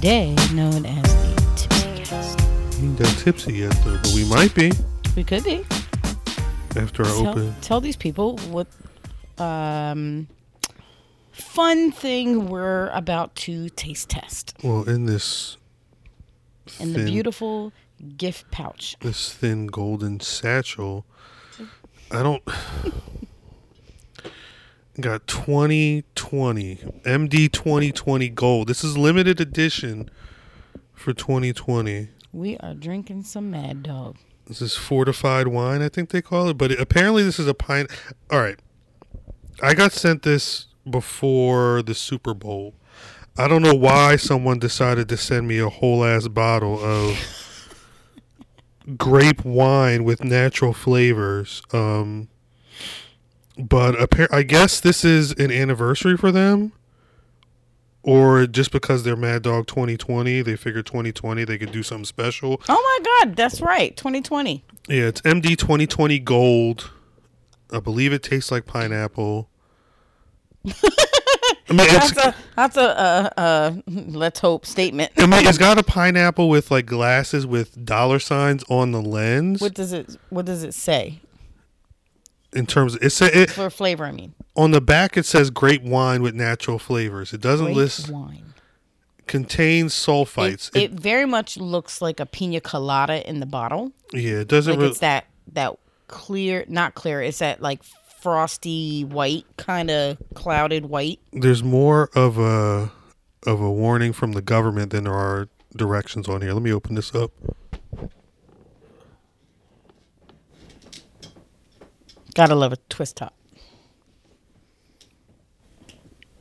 [0.00, 2.40] today known as the Tipsy Cast.
[2.80, 4.72] We ain't that tipsy yet, though, but we might be
[5.14, 5.62] We could be.
[6.74, 7.54] after our Tell, open.
[7.60, 8.66] tell these people what
[9.38, 10.26] um,
[11.32, 15.58] fun thing we're about to taste test Well, in this
[16.78, 17.74] in thin, the beautiful
[18.16, 18.96] gift pouch.
[19.00, 21.04] this thin golden satchel,
[22.10, 22.42] I don't.
[25.00, 28.68] Got 2020 MD 2020 gold.
[28.68, 30.10] This is limited edition
[30.92, 32.08] for 2020.
[32.32, 34.18] We are drinking some Mad Dog.
[34.46, 36.58] This is fortified wine, I think they call it.
[36.58, 37.86] But it, apparently, this is a pine.
[38.30, 38.58] All right,
[39.62, 42.74] I got sent this before the Super Bowl.
[43.38, 47.16] I don't know why someone decided to send me a whole ass bottle of
[48.98, 51.62] grape wine with natural flavors.
[51.72, 52.28] Um,
[53.58, 56.72] but appar- I guess this is an anniversary for them.
[58.02, 62.62] Or just because they're Mad Dog 2020, they figured 2020 they could do something special.
[62.66, 64.64] Oh my God, that's right, 2020.
[64.88, 66.90] Yeah, it's MD 2020 Gold.
[67.70, 69.50] I believe it tastes like pineapple.
[70.66, 75.12] I mean, That's a that's a uh, uh, let's hope statement.
[75.16, 79.60] I mean, it's got a pineapple with like glasses with dollar signs on the lens.
[79.60, 81.20] What does it What does it say
[82.52, 84.04] in terms, of, it, sa- it for flavor?
[84.04, 87.32] I mean, on the back it says grape wine with natural flavors.
[87.32, 88.54] It doesn't grape list wine.
[89.26, 90.70] contains sulfites.
[90.74, 93.92] It, it very much looks like a pina colada in the bottle.
[94.12, 94.74] yeah, it doesn't.
[94.74, 95.76] Like re- it's that that
[96.08, 97.22] clear, not clear.
[97.22, 97.82] It's that like
[98.20, 101.20] frosty white, kind of clouded white.
[101.32, 102.90] there's more of a
[103.46, 106.52] of a warning from the government than there are directions on here.
[106.52, 107.30] Let me open this up.
[112.40, 113.34] Gotta love a twist top.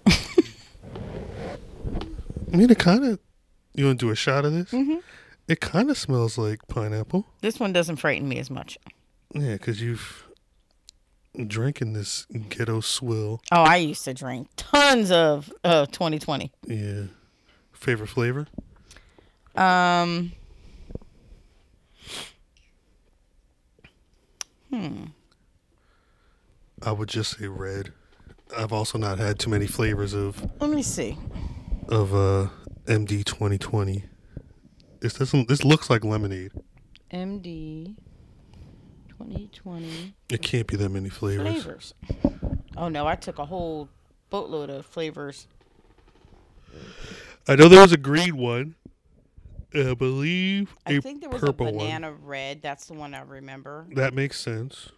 [0.07, 0.13] I
[2.47, 3.19] mean, it kind of.
[3.73, 4.71] You want to do a shot of this?
[4.71, 4.99] Mm-hmm.
[5.49, 7.25] It kind of smells like pineapple.
[7.41, 8.77] This one doesn't frighten me as much.
[9.33, 10.29] Yeah, because you've
[11.45, 13.41] drinking this ghetto swill.
[13.51, 16.49] Oh, I used to drink tons of uh, 2020.
[16.65, 17.07] Yeah.
[17.73, 18.47] Favorite flavor?
[19.53, 20.31] Um.
[24.69, 25.07] Hmm.
[26.83, 27.91] I would just say red.
[28.57, 31.17] I've also not had too many flavors of Let me see.
[31.89, 32.47] of uh
[32.85, 34.03] MD 2020.
[35.01, 35.47] This doesn't.
[35.47, 36.51] This looks like lemonade.
[37.13, 37.95] MD
[39.09, 41.63] 2020 It can't be that many flavors.
[41.63, 41.93] flavors.
[42.77, 43.89] Oh no, I took a whole
[44.29, 45.47] boatload of flavors.
[47.47, 48.75] I know there was a green one.
[49.73, 51.85] and I believe I a think there was purple a one.
[51.85, 52.61] banana red.
[52.61, 53.85] That's the one I remember.
[53.95, 54.89] That makes sense.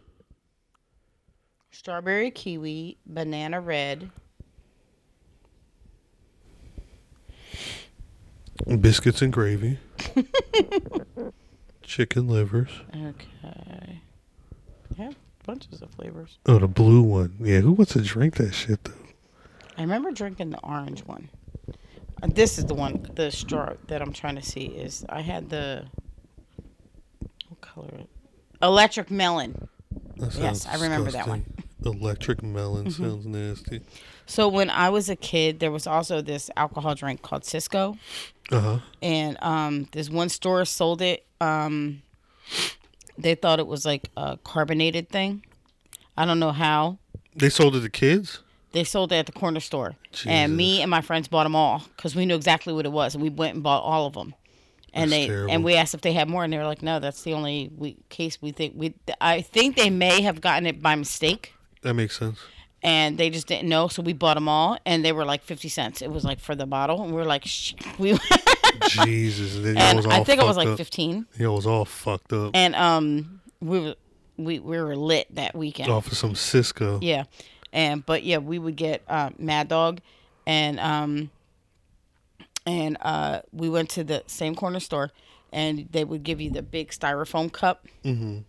[1.71, 4.09] Strawberry kiwi, banana red.
[8.79, 9.79] Biscuits and gravy.
[11.81, 12.69] Chicken livers.
[12.95, 14.01] Okay.
[14.97, 15.11] Yeah,
[15.45, 16.37] bunches of flavors.
[16.45, 17.35] Oh, the blue one.
[17.39, 18.93] Yeah, who wants to drink that shit though?
[19.77, 21.29] I remember drinking the orange one.
[22.21, 25.49] Uh, This is the one, the straw that I'm trying to see is I had
[25.49, 25.85] the
[27.47, 28.01] what color?
[28.61, 29.67] Electric melon.
[30.37, 31.43] Yes, I remember that one.
[31.43, 32.01] disgusting.
[32.01, 33.03] Electric melon Mm-hmm.
[33.03, 33.81] sounds nasty.
[34.27, 37.97] So when I was a kid, there was also this alcohol drink called Cisco,
[38.51, 38.79] Uh huh.
[39.01, 41.25] and um, this one store sold it.
[41.41, 42.03] Um,
[43.17, 45.43] they thought it was like a carbonated thing.
[46.15, 46.97] I don't know how.
[47.35, 48.39] They sold it to kids.
[48.73, 51.83] They sold it at the corner store, and me and my friends bought them all
[51.97, 54.33] because we knew exactly what it was, and we went and bought all of them.
[54.93, 55.51] And That's they terrible.
[55.53, 57.71] and we asked if they had more, and they were like, "No, that's the only
[57.77, 61.93] we, case we think we." I think they may have gotten it by mistake, That
[61.93, 62.39] makes sense.
[62.83, 65.69] and they just didn't know, so we bought them all, and they were like fifty
[65.69, 66.01] cents.
[66.01, 67.73] It was like for the bottle, and we were like, Shh.
[67.99, 68.17] "We."
[68.89, 70.77] Jesus, and and I think it was like up.
[70.77, 73.95] fifteen, Y'all was all fucked up and um, we were
[74.37, 75.89] we we were lit that weekend.
[75.91, 76.99] off of some Cisco.
[77.01, 77.23] Yeah,
[77.71, 80.01] and but yeah, we would get uh, Mad Dog,
[80.45, 81.29] and um,
[82.65, 85.11] and uh, we went to the same corner store,
[85.51, 87.85] and they would give you the big styrofoam cup.
[88.03, 88.39] Mm-hmm.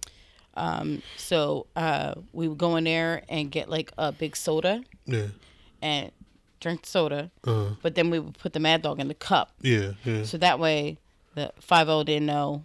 [0.54, 5.28] Um, so uh, we would go in there and get like a big soda Yeah.
[5.80, 6.12] and
[6.60, 7.76] drink the soda, uh-huh.
[7.82, 9.92] but then we would put the Mad Dog in the cup, yeah.
[10.04, 10.24] Yeah.
[10.24, 10.98] so that way
[11.34, 12.62] the five zero didn't know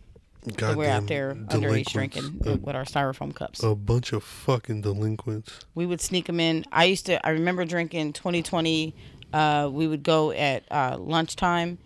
[0.44, 3.62] that we're out there underage drinking A, with our styrofoam cups.
[3.64, 5.58] a bunch of fucking delinquents.
[5.74, 6.64] we would sneak them in.
[6.70, 7.24] I used to.
[7.26, 8.94] I remember drinking 2020.
[9.34, 11.76] Uh, we would go at uh, lunchtime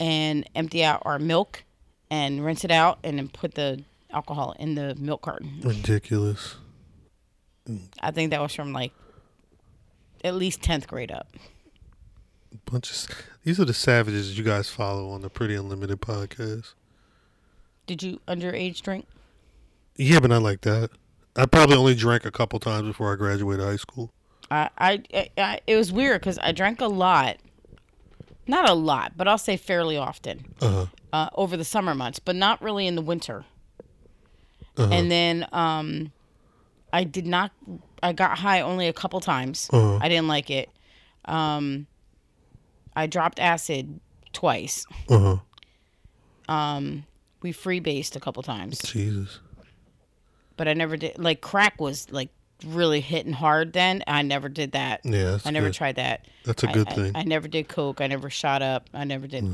[0.00, 1.62] and empty out our milk
[2.10, 5.60] and rinse it out, and then put the alcohol in the milk carton.
[5.62, 6.56] Ridiculous.
[8.00, 8.92] I think that was from like
[10.22, 11.28] at least 10th grade up.
[12.64, 13.08] Bunch of
[13.44, 16.72] these are the savages you guys follow on the Pretty Unlimited podcast.
[17.86, 19.06] Did you underage drink?
[19.96, 20.90] Yeah, but not like that.
[21.36, 24.10] I probably only drank a couple times before I graduated high school.
[24.78, 25.02] I,
[25.38, 27.36] I, it was weird because I drank a lot,
[28.46, 30.86] not a lot, but I'll say fairly often Uh huh.
[31.12, 33.44] uh, over the summer months, but not really in the winter.
[34.76, 34.92] Uh-huh.
[34.92, 36.12] And then um,
[36.92, 37.52] I did not.
[38.02, 39.70] I got high only a couple times.
[39.72, 39.98] Uh-huh.
[40.02, 40.68] I didn't like it.
[41.26, 41.86] Um,
[42.96, 44.00] I dropped acid
[44.32, 44.84] twice.
[45.08, 45.38] Uh
[46.48, 46.52] huh.
[46.54, 47.04] Um,
[47.40, 49.38] we freebased a couple times, Jesus.
[50.56, 51.18] but I never did.
[51.18, 52.28] Like crack was like
[52.64, 54.02] really hitting hard then.
[54.06, 55.00] I never did that.
[55.04, 55.74] Yeah, I never good.
[55.74, 56.26] tried that.
[56.44, 57.12] That's a good I, thing.
[57.14, 58.00] I, never did coke.
[58.00, 58.88] I never shot up.
[58.92, 59.44] I never did.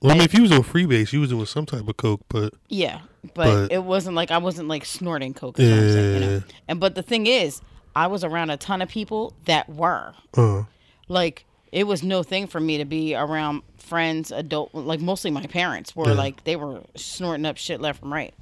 [0.00, 2.22] well, I mean, if you was on freebase, you was doing some type of coke,
[2.28, 3.00] but Yeah,
[3.34, 5.58] but, But- it wasn't like I wasn't like snorting coke.
[5.58, 6.32] Is saying, you know?
[6.34, 6.40] Yeah.
[6.68, 7.60] And but the thing is,
[7.94, 10.62] I was around a ton of people that were uh,
[11.08, 15.46] like, it was no thing for me to be around friends, adult, like mostly my
[15.46, 16.14] parents were Yeah.
[16.14, 18.32] like they were snorting up shit left and right,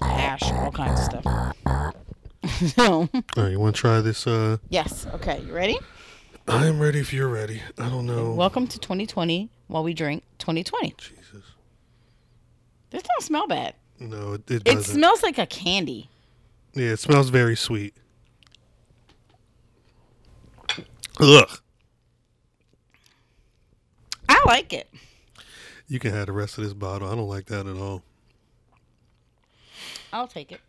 [0.00, 1.94] hash, all kinds of stuff.
[2.74, 4.26] so all right, you want to try this?
[4.26, 5.78] Uh, yes, okay, you ready?
[6.46, 7.62] I am ready if you're ready.
[7.78, 8.32] I don't know.
[8.34, 10.94] Welcome to 2020 while we drink 2020.
[10.98, 11.42] Jesus.
[12.90, 13.74] This don't smell bad.
[13.98, 14.94] No, it, it It doesn't.
[14.94, 16.10] smells like a candy.
[16.74, 17.94] yeah, it smells very sweet.
[21.20, 21.48] Ugh.
[24.28, 24.90] I like it.
[25.88, 27.08] You can have the rest of this bottle.
[27.08, 28.02] I don't like that at all.
[30.12, 30.60] I'll take it.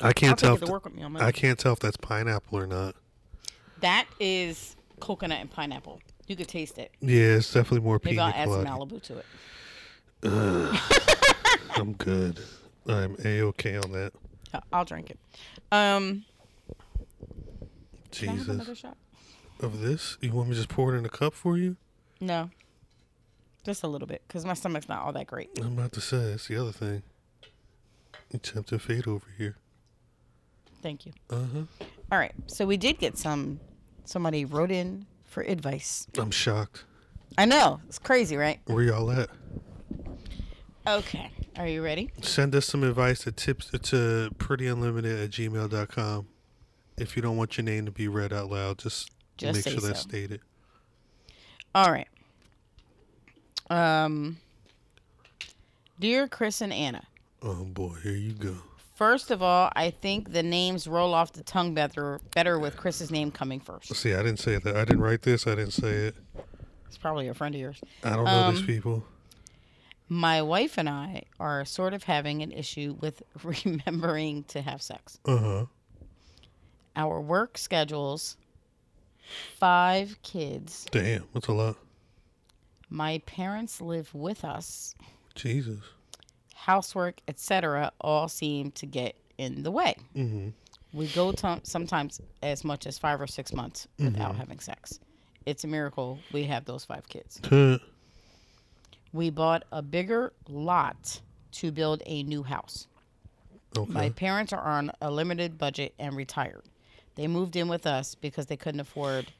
[0.00, 0.54] I can't tell.
[0.54, 2.66] If to th- work with me on my I can't tell if that's pineapple or
[2.66, 2.94] not.
[3.80, 6.00] That is coconut and pineapple.
[6.26, 6.92] You could taste it.
[7.00, 8.64] Yeah, it's definitely more Maybe pina I'll add some.
[8.64, 9.26] Malibu to it.
[11.76, 12.40] I'm good.
[12.86, 14.12] I'm a okay on that.
[14.72, 15.18] I'll drink it.
[15.72, 16.24] Um,
[18.10, 18.78] can I have another Jesus.
[18.78, 18.96] shot?
[19.60, 21.76] Of this, you want me to just pour it in a cup for you?
[22.20, 22.50] No,
[23.64, 25.50] just a little bit because my stomach's not all that great.
[25.60, 27.02] I'm about to say that's the other thing.
[28.32, 29.56] You tempted fate over here.
[30.82, 31.12] Thank you.
[31.28, 31.84] Uh huh.
[32.12, 33.60] All right, so we did get some.
[34.04, 36.06] Somebody wrote in for advice.
[36.18, 36.84] I'm shocked.
[37.38, 38.58] I know it's crazy, right?
[38.66, 39.30] Where y'all at?
[40.86, 42.10] Okay, are you ready?
[42.22, 46.26] Send us some advice at tips to prettyunlimited at gmail.com.
[46.98, 49.80] If you don't want your name to be read out loud, just, Just make sure
[49.80, 50.40] that's stated.
[51.74, 52.08] All right.
[53.70, 54.38] Um,
[56.00, 57.04] dear Chris and Anna.
[57.42, 58.56] Oh boy, here you go.
[59.00, 63.10] First of all, I think the names roll off the tongue better better with Chris's
[63.10, 63.94] name coming first.
[63.96, 64.76] See, I didn't say that.
[64.76, 65.46] I didn't write this.
[65.46, 66.16] I didn't say it.
[66.86, 67.80] It's probably a friend of yours.
[68.04, 69.04] I don't know these Um, people.
[70.10, 75.18] My wife and I are sort of having an issue with remembering to have sex.
[75.24, 75.64] Uh huh.
[76.94, 78.36] Our work schedules,
[79.56, 81.76] five kids, Damn, that's a lot.
[82.90, 84.94] my parents live with us,
[85.34, 85.78] Jesus.
[86.60, 89.94] Housework, etc., all seem to get in the way.
[90.14, 90.48] Mm-hmm.
[90.92, 95.00] We go to sometimes as much as five or six months without having sex.
[95.46, 97.40] It's a miracle we have those five kids.
[99.12, 101.20] We bought a bigger lot
[101.52, 102.86] to build a new house.
[103.76, 103.90] okay.
[103.92, 106.62] My parents are on a limited budget and retired.
[107.16, 109.32] They moved in with us because they couldn't afford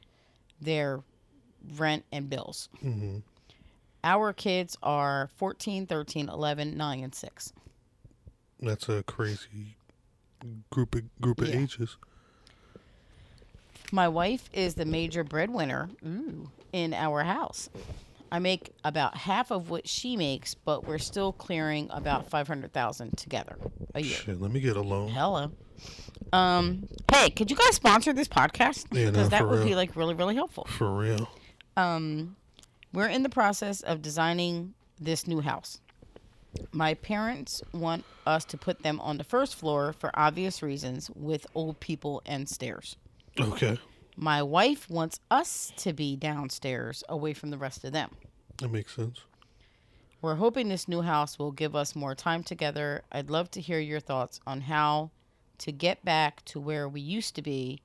[0.60, 1.00] their
[1.76, 2.68] rent and bills.
[2.82, 3.18] mm-hmm.
[4.02, 7.52] Our kids are 14, 13, 11, 9, and 6.
[8.60, 9.76] That's a crazy
[10.70, 11.60] group of group of Yeah.
[11.60, 11.96] ages.
[13.92, 17.68] My wife is the major breadwinner ooh, in our house.
[18.32, 23.56] I make about half of what she makes, but we're still clearing about 500,000 together
[23.94, 24.14] a year.
[24.18, 25.08] Shit, let me get a loan.
[25.08, 25.50] Hello.
[26.32, 28.86] Um, hey, could you guys sponsor this podcast?
[28.92, 30.64] Yeah, no, because that for would be like really, really helpful.
[30.66, 31.28] For real.
[31.76, 32.36] Um,
[32.92, 35.80] we're in the process of designing this new house.
[36.72, 41.46] My parents want us to put them on the first floor for obvious reasons with
[41.54, 42.96] old people and stairs.
[43.38, 43.78] Okay.
[44.16, 48.10] My wife wants us to be downstairs away from the rest of them.
[48.58, 49.20] That makes sense.
[50.20, 53.02] We're hoping this new house will give us more time together.
[53.10, 55.10] I'd love to hear your thoughts on how
[55.58, 57.80] to get back to where we used to be.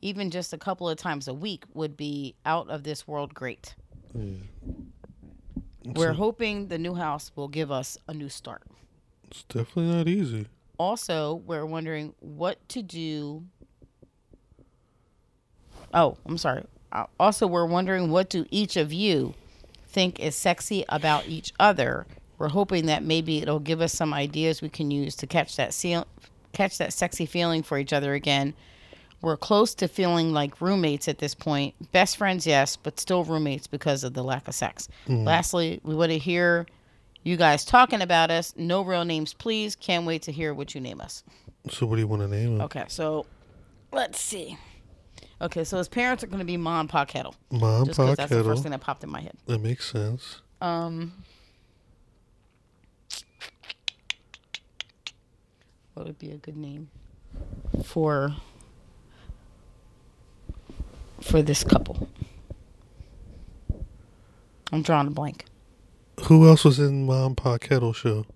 [0.00, 3.74] Even just a couple of times a week would be out of this world great.
[4.14, 4.34] Yeah.
[5.84, 8.62] We're It's, hoping the new house will give us a new start.
[9.28, 10.46] it's definitely not easy.
[10.78, 13.44] Also, we're wondering what to do.
[15.94, 16.64] Oh, I'm sorry.
[16.92, 19.34] Uh, Also, we're wondering what do each of you
[19.86, 22.06] think is sexy about each other.
[22.38, 25.74] We're hoping that maybe it'll give us some ideas we can use to catch that
[25.74, 26.06] seal,
[26.52, 28.54] catch that sexy feeling for each other again.
[29.22, 31.74] We're close to feeling like roommates at this point.
[31.92, 34.88] Best friends, yes, but still roommates because of the lack of sex.
[35.08, 36.66] Lastly, we want to hear
[37.22, 38.52] you guys talking about us.
[38.56, 39.76] No real names, please.
[39.76, 41.22] Can't wait to hear what you name us.
[41.70, 42.60] So what do you want to name him?
[42.62, 43.26] Okay, so
[43.92, 44.58] let's see.
[45.40, 47.36] Okay, so his parents are going to be Mom Pa Kettle.
[47.50, 49.34] Mom Just Pa that's the first thing that popped in my head.
[49.46, 50.40] That makes sense.
[50.60, 51.12] Um,
[55.94, 56.90] what would be a good name
[57.84, 58.34] for
[61.22, 62.08] for this couple?
[64.72, 65.44] I'm drawing a blank.
[66.24, 68.26] Who else was in Mom Pa Kettle show?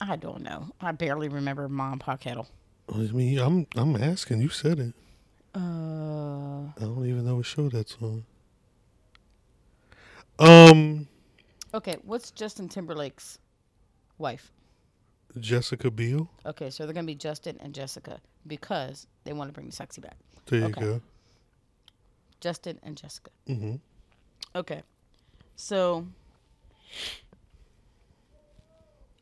[0.00, 0.68] I don't know.
[0.80, 2.48] I barely remember Mom Pa Kettle.
[2.92, 4.40] I mean, I'm I'm asking.
[4.40, 4.94] You said it.
[5.54, 8.24] Uh, I don't even know what show that's on.
[10.38, 11.08] Um,
[11.74, 13.38] okay, what's Justin Timberlake's
[14.18, 14.52] wife?
[15.38, 16.30] Jessica Biel.
[16.46, 20.00] Okay, so they're gonna be Justin and Jessica because they want to bring the sexy
[20.00, 20.16] back.
[20.46, 20.80] There you Okay.
[20.80, 21.00] go.
[22.40, 23.30] Justin and Jessica.
[23.46, 23.76] hmm
[24.54, 24.82] Okay.
[25.56, 26.06] So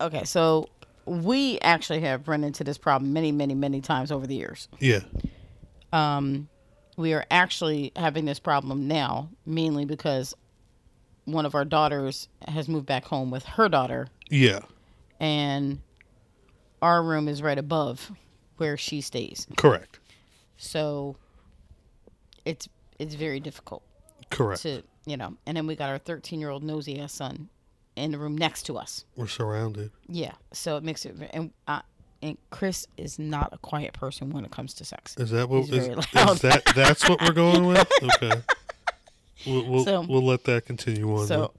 [0.00, 0.68] Okay, so
[1.06, 4.68] we actually have run into this problem many, many, many times over the years.
[4.78, 5.00] Yeah.
[5.92, 6.48] Um
[6.98, 10.34] we are actually having this problem now mainly because
[11.26, 14.60] one of our daughters has moved back home with her daughter Yeah.
[15.20, 15.80] and
[16.80, 18.12] our room is right above
[18.58, 19.46] where she stays.
[19.56, 19.98] Correct.
[20.56, 21.16] So
[22.44, 23.82] it's it's very difficult.
[24.30, 24.62] Correct.
[24.62, 27.48] to you know and then we got our 13 year old nosy ass son
[27.94, 29.92] in the room next to us We're surrounded.
[30.08, 31.82] yeah so it makes it and uh,
[32.22, 35.66] and chris is not a quiet person when it comes to sex Is that what
[35.66, 37.88] He's is, very is that that's what we're going with?
[38.16, 38.42] Okay.
[39.46, 41.26] We'll we'll, So- we'll let that continue on.
[41.28, 41.52] so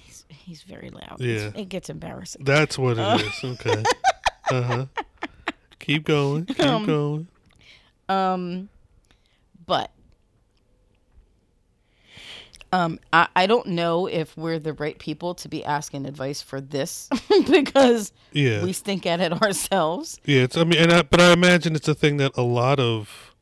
[0.00, 1.34] he's, he's very loud Yeah.
[1.34, 2.42] It's- it gets embarrassing.
[2.44, 3.44] That's what it is.
[3.44, 3.84] Okay.
[4.50, 4.86] Uh huh.
[5.78, 6.44] Keep going.
[6.46, 7.28] Keep Um, going.
[8.08, 8.68] um
[9.66, 9.90] but
[12.72, 16.60] um I, I don't know if we're the right people to be asking advice for
[16.60, 17.08] this
[17.50, 18.62] because Yeah.
[18.64, 20.56] we stink at it ourselves Yeah, it's.
[20.56, 23.34] I mean, and I, but I imagine it's a thing that a lot of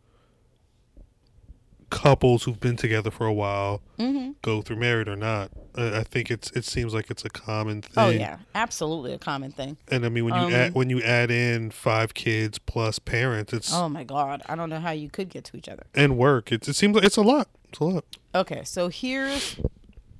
[1.91, 5.51] couples who've been together for a while hmm go through, married or not.
[5.75, 6.51] I, I think it's.
[6.53, 8.05] It seems like it's a common thing.
[8.05, 11.01] oh yeah absolutely a common thing And I mean, when you Um, add when you
[11.03, 15.09] add in five kids plus parents, it's oh my god i don't know how you
[15.09, 16.53] could get to each other and work.
[16.53, 16.69] It's.
[16.69, 17.49] It seems like it's a lot.
[17.77, 18.05] It's a lot.
[18.35, 19.61] Okay, so here's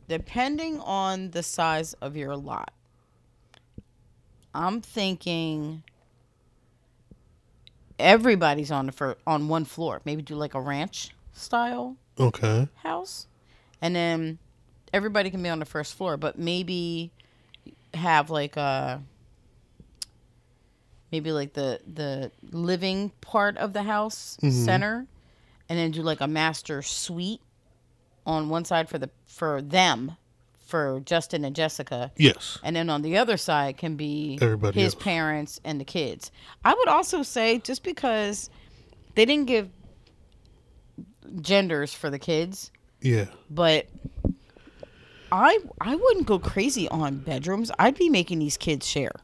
[0.09, 2.71] depending on the size of your lot.
[4.55, 5.83] I'm thinking
[7.99, 10.03] everybody's on the fir- on one floor.
[10.05, 12.69] Maybe do like a ranch style Okay.
[12.83, 13.27] house,
[13.81, 14.39] and then
[14.93, 16.19] everybody can be on the first floor.
[16.19, 17.11] But maybe
[17.95, 19.03] have like a
[21.11, 24.53] maybe like the the living part of the house Mhm.
[24.65, 25.07] center,
[25.71, 27.41] and then do like a master suite
[28.27, 30.17] on one side for the for them
[30.67, 32.59] for Justin and Jessica Yes.
[32.65, 35.03] and then on the other side can be Everybody his else.
[35.05, 36.33] parents and the kids.
[36.65, 38.51] I would also say just because
[39.15, 39.71] they didn't give
[41.41, 43.27] genders for the kids, Yeah.
[43.51, 43.87] but
[45.33, 47.71] I I wouldn't go crazy on bedrooms.
[47.79, 49.15] I'd be making these kids share.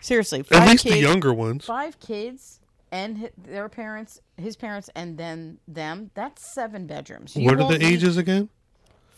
[0.00, 1.64] Seriously, five At least kids, the younger ones.
[1.64, 2.60] five kids
[2.94, 6.12] and their parents, his parents, and then them.
[6.14, 7.34] That's seven bedrooms.
[7.34, 8.50] You What are the ages again?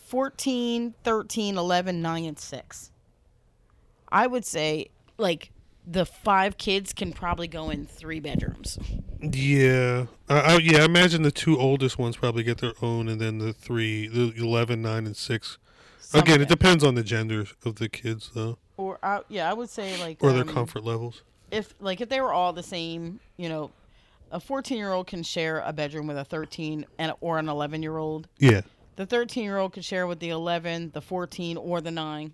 [0.07, 2.91] 14, 13, 11, 9, and 6.
[4.11, 5.51] I would say, like,
[5.85, 8.79] the five kids can probably go in three bedrooms.
[9.21, 10.07] Yeah.
[10.27, 10.79] I, I, yeah.
[10.79, 14.33] I imagine the two oldest ones probably get their own, and then the three, the
[14.35, 15.59] 11, 9, and six.
[15.99, 19.53] Some Again, it depends on the genders of the kids, though, Or, I, yeah, I
[19.53, 21.21] would say, like, or their um, comfort levels.
[21.51, 23.71] If, like, if they were all the same, you know,
[24.31, 27.81] a 14 year old can share a bedroom with a 13 and or an 11
[27.81, 28.27] year old.
[28.39, 28.61] Yeah.
[28.97, 32.33] The 13 year old could share with the 11, the 14, or the 9.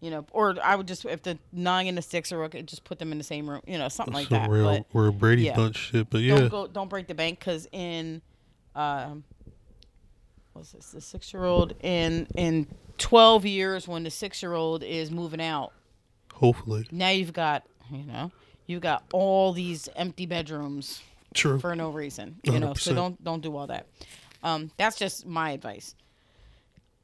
[0.00, 2.84] You know, or I would just, if the 9 and the 6 are okay, just
[2.84, 4.50] put them in the same room, you know, something like Some that.
[4.50, 5.56] real, but, Brady yeah.
[5.56, 6.36] Bunch shit, but yeah.
[6.36, 8.20] don't go don't break the bank because in
[8.74, 9.24] um
[10.52, 12.66] what's this the six year old in in
[12.98, 15.72] 12 years when the six year old is moving out
[16.34, 16.86] Hopefully.
[16.90, 18.30] now you've got you know?
[18.66, 21.02] You've got all these empty bedrooms
[21.34, 21.58] True.
[21.58, 23.86] for no reason you know so don't don't do all that.
[24.42, 25.94] Um that's just my advice.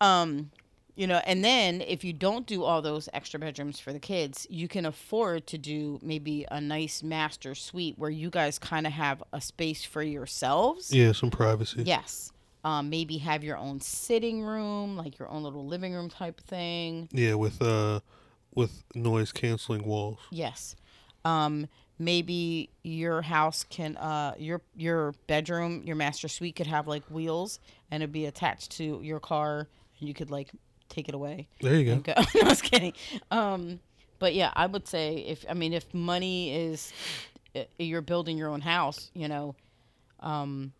[0.00, 0.50] Um
[0.96, 4.46] you know and then if you don't do all those extra bedrooms for the kids
[4.50, 8.92] you can afford to do maybe a nice master suite where you guys kind of
[8.92, 10.92] have a space for yourselves.
[10.92, 11.82] Yeah, some privacy.
[11.84, 12.32] yes.
[12.62, 17.08] Um, maybe have your own sitting room like your own little living room type thing.
[17.10, 18.00] Yeah, with uh,
[18.54, 20.18] with noise canceling walls.
[20.30, 20.74] Yes.
[21.24, 27.02] Um, maybe your house can uh your your bedroom your master suite could have like
[27.10, 30.50] wheels and it'd be attached to your car and you could like
[30.88, 32.14] take it away There you go.
[32.14, 32.14] go.
[32.34, 32.94] no, I was kidding.
[33.30, 33.80] Um,
[34.18, 36.90] but yeah, I would say if I mean if money is
[37.54, 39.54] uh, you're building your own house, you know,
[40.20, 40.72] um,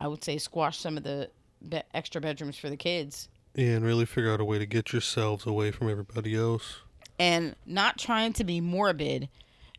[0.00, 1.30] I would say squash some of the
[1.68, 4.92] be- extra bedrooms for the kids Yeah, and really figure out a way to get
[4.92, 6.80] yourselves away from everybody else.
[7.18, 9.28] And not trying to be morbid,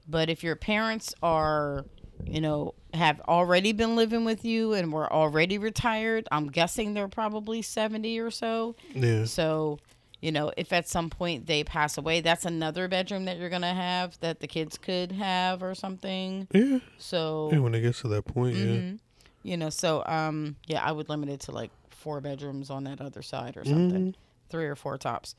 [0.07, 1.85] but if your parents are,
[2.25, 7.07] you know, have already been living with you and were already retired, I'm guessing they're
[7.07, 8.75] probably 70 or so.
[8.93, 9.25] Yeah.
[9.25, 9.79] So,
[10.21, 13.61] you know, if at some point they pass away, that's another bedroom that you're going
[13.63, 16.47] to have that the kids could have or something.
[16.51, 16.79] Yeah.
[16.97, 18.99] So, Yeah, when it gets to that point, mhm.
[19.43, 23.01] you know, so um yeah, I would limit it to like four bedrooms on that
[23.01, 24.15] other side or something.
[24.49, 25.35] Three or four tops.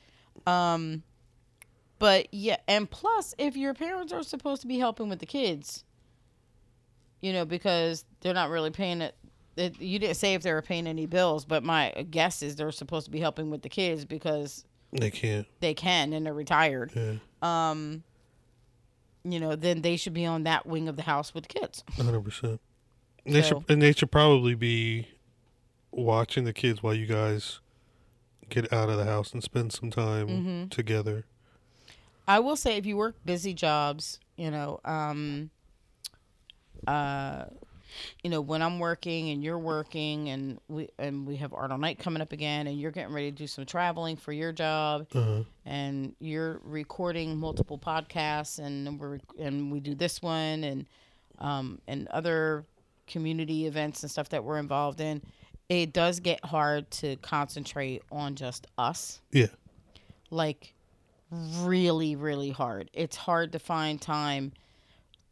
[0.47, 1.03] Um
[1.99, 5.85] but yeah, and plus if your parents are supposed to be helping with the kids,
[7.21, 9.15] you know, because they're not really paying it
[9.57, 12.71] it, you didn't say if they were paying any bills, but my guess is they're
[12.71, 14.65] supposed to be helping with the kids because.
[14.93, 15.47] They can't.
[15.61, 16.93] they can and they're retired.
[16.95, 17.15] Yeah.
[17.43, 18.03] Um,
[19.25, 21.83] you know, then they should be on that wing of the house with the kids.
[21.97, 22.61] hundred percent.
[23.25, 25.09] They So- should and they should probably be
[25.91, 27.61] watching the kids while you guys
[28.51, 30.69] get out of the house and spend some time Mm-hmm.
[30.69, 31.25] together.
[32.29, 35.51] I will say if you work busy jobs, you know, um,
[36.87, 37.45] uh,
[38.23, 41.79] you know, when I'm working and you're working and we and we have art all
[41.79, 45.07] night coming up again and you're getting ready to do some traveling for your job
[45.15, 45.45] Uh-huh.
[45.65, 50.87] and you're recording multiple podcasts and we're and we do this one and
[51.39, 52.65] um and other
[53.07, 55.23] community events and stuff that we're involved in,
[55.69, 59.47] it does get hard to concentrate on just us Yeah.
[60.31, 60.75] like
[61.31, 64.53] really really hard it's hard to find time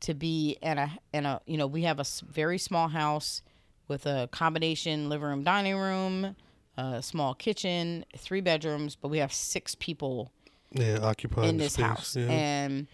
[0.01, 3.43] to be in a in a you know we have a very small house
[3.87, 6.35] with a combination living room dining room
[6.77, 10.33] a small kitchen three bedrooms but we have six people
[10.73, 11.85] Yeah, occupying in this space.
[11.87, 12.27] house Yeah.
[12.31, 12.87] and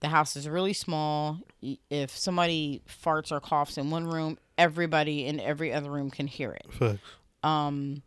[0.00, 1.38] the house is really small
[1.88, 6.50] if somebody farts or coughs in one room everybody in every other room can hear
[6.50, 7.00] it Facts.
[7.44, 8.02] um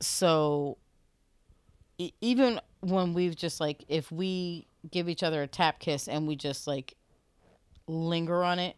[0.00, 0.76] so
[1.98, 6.26] e- even when we've just like if we give each other a tap kiss and
[6.28, 6.94] we just like
[7.88, 8.76] linger on it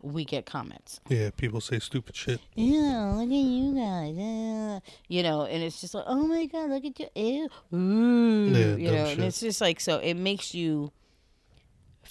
[0.00, 2.40] we get comments Yeah, people say stupid shit.
[2.54, 4.78] yeah look at you guys yeah.
[5.08, 7.78] you know and it's just like oh my god look at you Ew.
[7.78, 8.48] Ooh.
[8.50, 10.92] Yeah, you know and it's just like so it makes you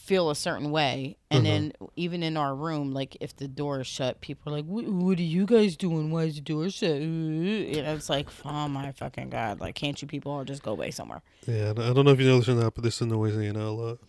[0.04, 1.54] feel a certain way and Uh-huh.
[1.54, 5.20] then even in our room like if the door is shut people are like what,
[5.20, 7.04] are you guys doing why is the door shut Ooh.
[7.04, 10.72] you know it's like oh my fucking god like can't you people all just go
[10.72, 13.08] away somewhere Yeah, I don't know if you know this or not, but this is
[13.08, 14.00] noisy know a lot.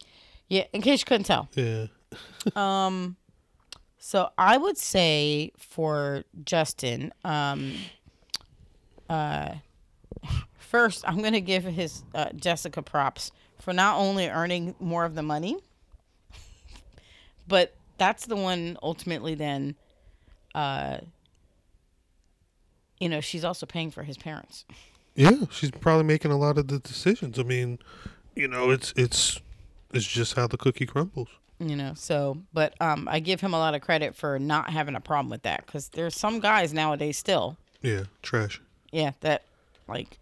[0.48, 1.86] yeah in case you couldn't tell Yeah.
[2.56, 3.16] Um,
[3.98, 7.74] so I would say for Justin, um,
[9.08, 9.54] uh,
[10.58, 15.22] first I'm gonna give his uh, Jessica props for not only earning more of the
[15.22, 15.56] money,
[17.48, 19.74] but that's the one ultimately then,
[20.54, 20.98] uh,
[23.00, 24.64] you know, she's also paying for his parents.
[25.14, 27.38] Yeah, she's probably making a lot of the decisions.
[27.38, 27.78] I mean,
[28.34, 29.40] you know, it's it's
[29.92, 31.28] it's just how the cookie crumbles.
[31.60, 34.94] you know so but um i give him a lot of credit for not having
[34.96, 38.60] a problem with that because there's some guys nowadays still Yeah, trash.
[38.90, 39.42] yeah that
[39.86, 40.18] like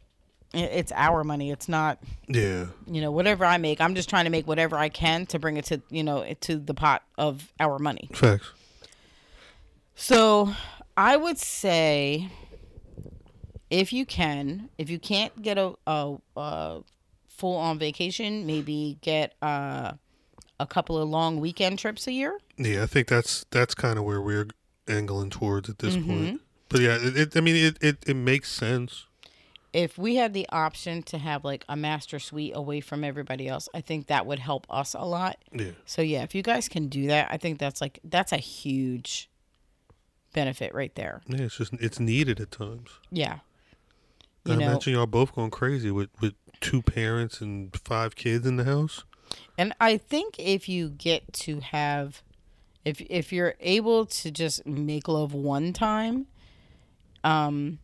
[0.52, 2.66] it's our money it's not Yeah.
[2.90, 5.56] you know whatever i make i'm just trying to make whatever i can to bring
[5.56, 8.50] it to you know to the pot of our money Facts.
[9.94, 10.52] so
[10.96, 12.28] i would say
[13.70, 16.80] if you can if you can't get a, a, a
[17.28, 19.92] full on vacation maybe get uh,
[20.58, 24.04] a couple of long weekend trips a year Yeah, I think that's that's kind of
[24.04, 24.48] where we're
[24.88, 26.08] angling towards at this Mm-hmm.
[26.10, 26.40] point.
[26.68, 29.06] But yeah, it, it I mean it, it it makes sense.
[29.72, 33.68] If we had the option to have like a master suite away from everybody else,
[33.72, 35.36] I think that would help us a lot.
[35.52, 35.72] Yeah.
[35.84, 39.30] So yeah, if you guys can do that, I think that's like that's a huge
[40.32, 41.20] benefit right there.
[41.28, 42.90] Yeah, it's just it's needed at times.
[43.10, 43.38] Yeah.
[44.46, 48.56] I know, imagine y'all both going crazy with with two parents and five kids in
[48.56, 49.04] the house.
[49.56, 52.22] and I think if you get to have
[52.84, 56.26] if if you're able to just make love one time,
[57.22, 57.78] um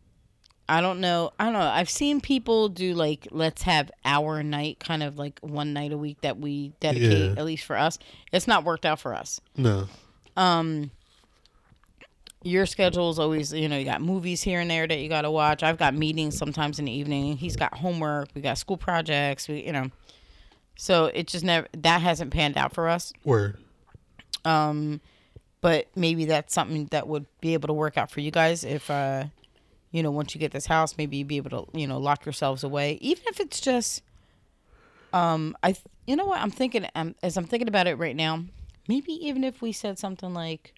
[0.69, 1.31] I don't know.
[1.39, 1.61] I don't know.
[1.61, 5.97] I've seen people do like let's have our night kind of like one night a
[5.97, 7.39] week that we dedicate Yeah.
[7.39, 7.97] at least for us.
[8.33, 9.39] It's not worked out for us.
[9.55, 9.87] No.
[10.35, 10.91] um
[12.43, 15.23] your schedule is always you know you got movies here and there that you got
[15.23, 18.77] to watch i've got meetings sometimes in the evening he's got homework we got school
[18.77, 19.89] projects we you know
[20.75, 23.57] so it just never that hasn't panned out for us Word.
[24.45, 25.01] Um,
[25.61, 28.89] but maybe that's something that would be able to work out for you guys if,
[28.91, 29.25] uh,
[29.91, 32.25] you know, once you get this house, maybe you'd be able to, you know, lock
[32.25, 34.01] yourselves away, even if it's just.
[35.13, 36.85] Um, I, th- you know what I'm thinking.
[36.93, 38.43] Um, as I'm thinking about it right now,
[38.89, 40.73] maybe even if we said something like,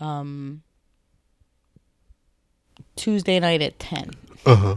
[0.00, 0.62] um,
[2.96, 4.10] Tuesday night at ten
[4.46, 4.76] Uh huh.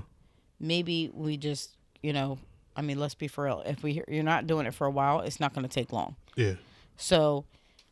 [0.60, 2.38] maybe we just you know
[2.76, 5.22] i mean let's be for real if we you're not doing it for a while
[5.22, 6.54] it's not going to take long Yeah.
[6.96, 7.46] so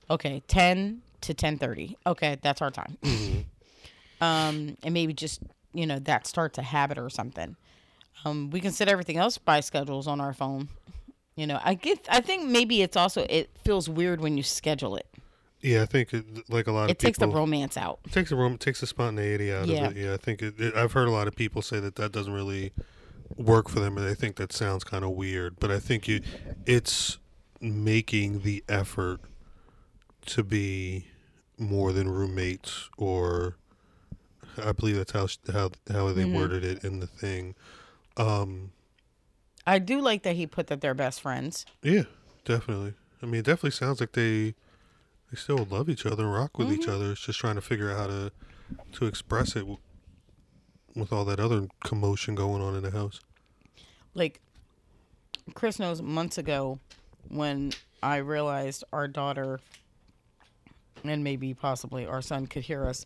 [0.09, 2.97] okay 10 to 10.30 okay that's our time
[4.21, 5.41] um and maybe just
[5.73, 7.55] you know that starts a habit or something
[8.23, 10.69] um we can set everything else by schedules on our phone
[11.35, 14.95] you know i get i think maybe it's also it feels weird when you schedule
[14.95, 15.07] it
[15.61, 18.29] Yeah, I think it, like a lot of it takes the romance out it takes
[18.29, 19.87] the rom- takes the spontaneity out Yeah.
[19.87, 20.01] of it.
[20.01, 22.33] Yeah, I think it, it, I've heard a lot of people say that that doesn't
[22.33, 22.71] really
[23.35, 25.59] work for them, and they think that sounds kind of weird.
[25.59, 26.21] But I think you,
[26.67, 27.17] it's
[27.59, 29.19] making the effort
[30.27, 31.07] to be
[31.57, 33.55] more than roommates, or
[34.57, 36.35] I believe that's how how how they Mm-hmm.
[36.37, 37.55] worded it in the thing.
[38.17, 38.71] Um,
[39.67, 42.03] i do like that he put that they're best friends yeah,
[42.45, 42.93] definitely.
[43.21, 44.55] I mean, it definitely sounds like they
[45.31, 46.81] they still love each other and rock with Mm-hmm.
[46.81, 47.11] each other.
[47.11, 48.31] It's just trying to figure out how to
[48.93, 49.77] to express it w-
[50.95, 53.19] with all that other commotion going on in the house.
[54.13, 54.39] like
[55.53, 56.79] Chris knows months ago
[57.27, 59.59] when I realized our daughter
[61.03, 63.05] and maybe possibly our son could hear us,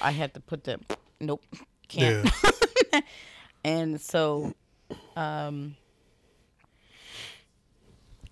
[0.00, 0.78] I had to put the
[1.20, 1.42] nope,
[1.88, 2.28] can't.
[2.92, 3.00] Yeah,
[3.64, 4.54] And so
[5.16, 5.76] um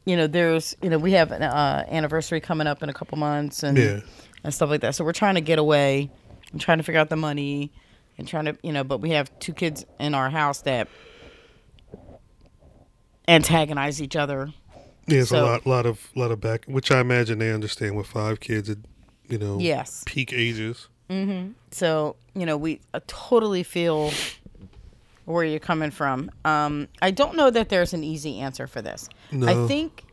[0.06, 3.16] you know, there's you know, we have an uh, anniversary coming up in a couple
[3.18, 4.00] months and yeah,
[4.42, 4.94] and stuff like that.
[4.94, 6.10] So we're trying to get away
[6.52, 7.72] and trying to figure out the money
[8.18, 10.88] and trying to, you know, but we have two kids in our house that
[13.26, 14.52] antagonize each other.
[15.06, 15.20] yeah.
[15.20, 18.40] It's a lot, lot of, lot of back, which I imagine they understand with five
[18.40, 18.78] kids at,
[19.28, 20.02] you know, Yes.
[20.06, 20.88] peak ages.
[21.70, 24.10] So, you know, we uh, totally feel
[25.24, 26.30] where you're coming from.
[26.44, 29.08] Um, I don't know that there's an easy answer for this.
[29.32, 30.04] I think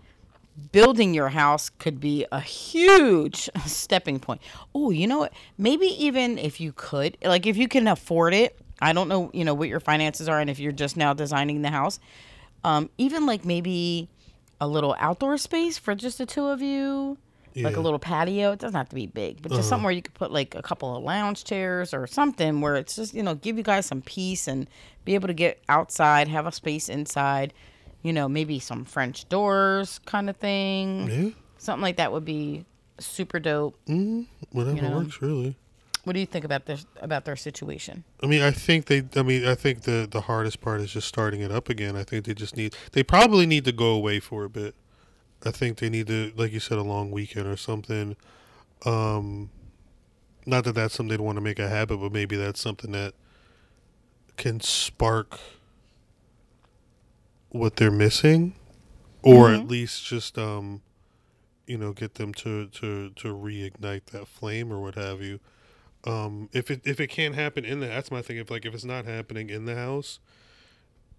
[0.72, 4.42] building your house could be a huge stepping point.
[4.76, 5.34] Oh, you know what?
[5.58, 9.46] Maybe even if you could, like if you can afford it, I don't know, you
[9.46, 12.00] know, what your finances are and if you're just now designing the house.
[12.64, 14.08] Um, even like maybe
[14.60, 17.18] a little outdoor space for just the two of you.
[17.56, 18.52] Like a little patio.
[18.54, 20.62] It doesn't have to be big, but just something where you could put like a
[20.62, 24.02] couple of lounge chairs or something where it's just, you know, give you guys some
[24.02, 24.70] peace and
[25.06, 27.54] be able to get outside, have a space inside,
[28.04, 31.10] you know, maybe some French doors kind of thing.
[31.10, 32.66] Yeah, Something like that would be
[33.00, 33.78] super dope.
[33.88, 34.98] mm, whatever You know.
[35.00, 35.58] works, really.
[36.04, 38.04] What do you think about this about their situation?
[38.24, 39.04] I mean, I think they.
[39.16, 41.96] I mean, I think the the hardest part is just starting it up again.
[41.96, 42.76] I think they just need.
[42.94, 44.74] They probably need to go away for a bit.
[45.46, 48.16] I think they need to, like you said, a long weekend or something.
[48.86, 49.50] Um,
[50.46, 53.14] not that that's something they'd want to make a habit, but maybe that's something that
[54.38, 55.40] can spark
[57.50, 58.56] what they're missing,
[59.24, 60.82] or at least just um,
[61.68, 65.40] you know, get them to to to reignite that flame or what have you
[66.04, 68.74] um if it if it can't happen in the that's my thing if like if
[68.74, 70.20] it's not happening in the house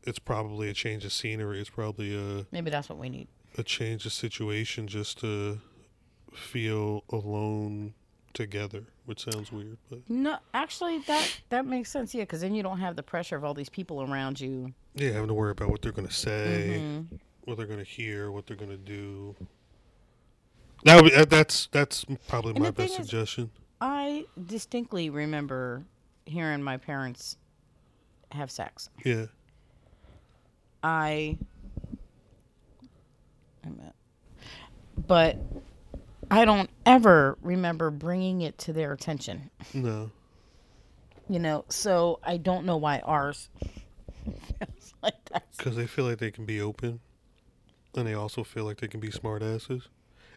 [0.02, 3.28] it's probably a change of scenery it's probably a Maybe that's what we need.
[3.58, 5.60] A change of situation just to
[6.32, 7.92] feel alone
[8.34, 12.14] together which sounds weird but No, actually, that that makes sense.
[12.14, 14.72] Yeah, because then you don't have the pressure of all these people around you.
[14.94, 17.18] yeah having to worry about what they're going to say Mhm.
[17.44, 19.34] what they're going to hear what they're going to do
[20.84, 25.84] that be, that's that's probably And my best is- suggestion I distinctly remember
[26.24, 27.36] hearing my parents
[28.30, 28.88] have sex.
[29.04, 29.26] yeah
[30.84, 31.38] I,
[33.64, 33.94] I meant,
[35.06, 35.38] but
[36.30, 39.50] I don't ever remember bringing it to their attention.
[39.74, 40.10] no
[41.28, 43.48] You know, so I don't know why ours
[44.24, 45.44] feels like that.
[45.56, 47.00] because they feel like they can be open
[47.94, 49.88] and they also feel like they can be smart asses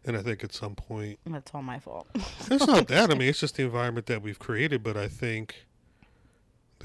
[0.03, 2.07] and i think at some point That's all my fault.
[2.15, 5.64] it's not that i mean it's just the environment that we've created but i think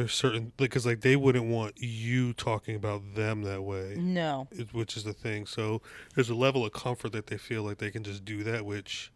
[0.00, 3.96] there's certain because like they wouldn't want you talking about them that way.
[3.98, 5.44] No, which is the thing.
[5.46, 5.82] So
[6.14, 9.12] there's a level of comfort that they feel like they can just do that which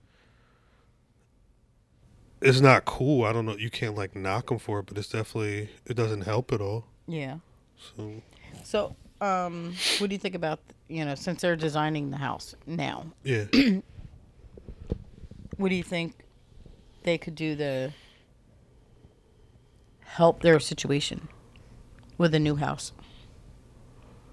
[2.40, 3.25] is not cool.
[3.25, 6.23] I don't know you can't like knock them for it but it's definitely it doesn't
[6.23, 6.85] help at all.
[7.07, 7.37] Yeah.
[7.97, 8.23] so
[8.62, 13.07] So, um, what do you think about you know since they're designing the house now?
[13.23, 13.44] yeah.
[15.57, 16.14] What do you think
[17.05, 17.92] they could do to
[20.14, 21.29] help their situation
[22.18, 22.92] with a new house?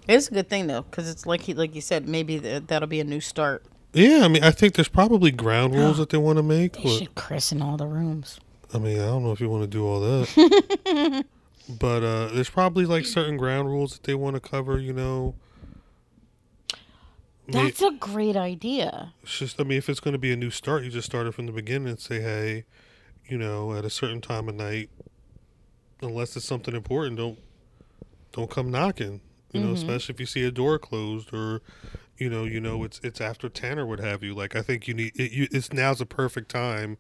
[0.08, 2.88] It's a good thing though, because it's like he, like you said, maybe th- that'll
[2.88, 3.64] be a new start.
[3.94, 6.74] Yeah, I mean, I think there's probably ground rules that they want to make.
[6.74, 8.40] They But, should christen all the rooms.
[8.74, 11.26] I mean, I don't know if you want to do all that.
[11.80, 14.80] but uh, there's probably like certain ground rules that they want to cover.
[14.80, 15.36] You know.
[17.48, 19.14] That's a great idea.
[19.24, 21.28] It's just, I mean, if it's going to be a new start, you just start
[21.28, 22.64] it from the beginning and say, hey,
[23.28, 24.90] you know, at a certain time of night,
[26.02, 27.40] unless it's something important, don't
[28.32, 29.22] don't come knocking.
[29.52, 29.76] You know, mm-hmm.
[29.76, 31.62] especially if you see a door closed or,
[32.18, 34.34] you know, you know it's it's after ten or what have you.
[34.34, 36.98] Like, I think you need it, you, it's now's a perfect time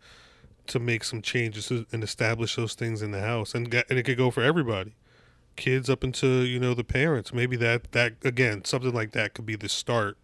[0.68, 4.18] to make some changes and establish those things in the house, and and it could
[4.18, 4.96] go for everybody,
[5.56, 7.34] kids up into you know the parents.
[7.34, 10.18] Maybe that that again something like that could be the start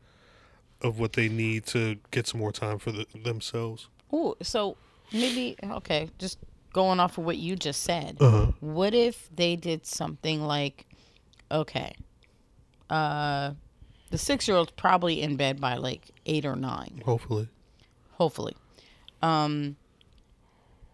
[0.82, 3.88] of what they need to get some more time for the, themselves.
[4.12, 4.78] Oh, so
[5.14, 6.40] maybe okay, just
[6.78, 8.18] going off of what you just said.
[8.22, 8.52] Uh-huh.
[8.60, 10.86] What if they did something like,
[11.52, 11.96] okay,
[12.92, 13.54] uh,
[14.12, 17.48] the six-year-old's probably in bed by like eight or nine, Hopefully.
[18.12, 18.56] hopefully.
[19.24, 19.76] Um,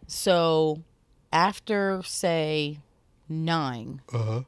[0.07, 0.81] so
[1.33, 2.79] after say
[3.27, 4.41] nine, Uh huh.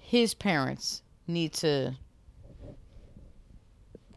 [0.00, 1.94] his parents need to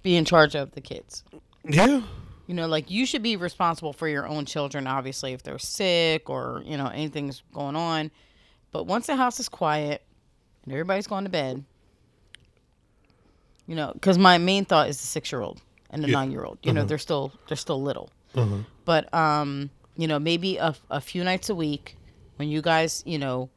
[0.02, 1.24] be in charge of the kids.
[1.68, 2.02] Yeah.
[2.48, 6.30] You know, like you should be responsible for your own children, obviously, if they're sick
[6.30, 8.12] or, you know, anything's going on.
[8.72, 10.04] But once the house is quiet
[10.66, 11.64] and everybody's going to bed,
[13.68, 16.14] you know, because my main thought is the six year old and the Yeah.
[16.16, 16.58] nine year old.
[16.64, 18.10] You know, they're still they're still little.
[18.36, 18.58] Uh-huh.
[18.84, 21.96] But um, you know, maybe a, a few nights a week
[22.38, 23.50] when you guys, you know,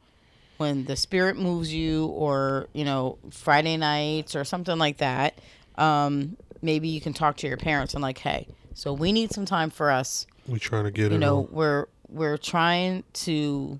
[0.57, 5.39] when the spirit moves you or, you know, Friday nights or something like that,
[5.77, 9.45] um, maybe you can talk to your parents and like, hey, so we need some
[9.45, 10.27] time for us.
[10.47, 11.13] We're trying to get it.
[11.13, 11.47] You know, on.
[11.51, 13.79] we're we're trying to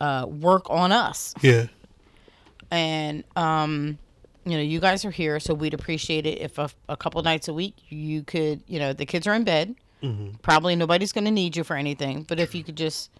[0.00, 1.66] uh, work on us Yeah.
[2.70, 3.98] and um
[4.46, 7.48] you know you guys are here so we'd appreciate it if a, a couple nights
[7.48, 10.36] a week you could you know the kids are in bed Mm-hmm.
[10.40, 13.10] probably nobody's going to need you for anything but if you could just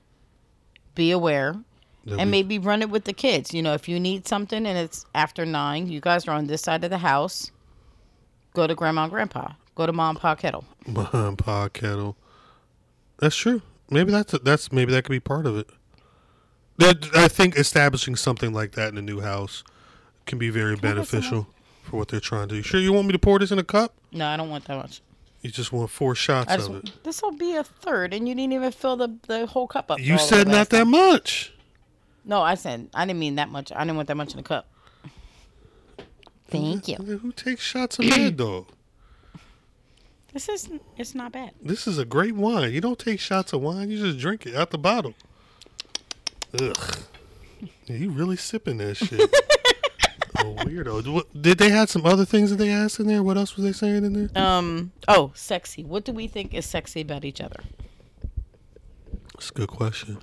[0.94, 1.54] be aware
[2.06, 4.64] That and we- maybe run it with the kids you know if you need something
[4.64, 7.50] and it's after nine you guys are on this side of the house
[8.54, 9.48] go to grandma and grandpa
[9.80, 12.16] go to mom pa kettle Mom pod kettle.
[13.18, 13.62] That's true.
[13.90, 15.68] Maybe that's that's maybe that could be part of it.
[16.78, 19.64] That I think establishing something like that in a new house
[20.26, 21.46] can be very some beneficial
[21.82, 22.62] for what they're trying to do.
[22.62, 23.94] Sure, you want me to pour this in a cup?
[24.12, 25.00] no i don't want that much
[25.42, 26.90] You just want four shots just, of it.
[27.04, 29.98] this will be a third and you didn't even fill the, the whole cup up
[30.00, 30.90] You said not that time.
[30.90, 31.52] much.
[32.24, 33.70] No, I said I didn't mean that much.
[33.72, 34.66] I didn't want that much in a cup.
[36.48, 36.96] Thank you.
[36.96, 38.66] Who takes shots of Mad Dog?
[40.32, 41.52] This is it's not bad.
[41.60, 42.72] This is a great wine.
[42.72, 43.90] You don't take shots of wine.
[43.90, 45.14] You just drink it out the bottle.
[46.60, 46.98] Ugh.
[47.86, 49.20] Yeah, you really sipping that shit.
[50.38, 51.24] oh, weirdo.
[51.40, 53.22] Did they have some other things that they asked in there?
[53.22, 54.42] What else was they saying in there?
[54.42, 54.92] Um.
[55.08, 55.84] Oh, sexy.
[55.84, 57.60] What do we think is sexy about each other?
[59.34, 60.18] That's a good question.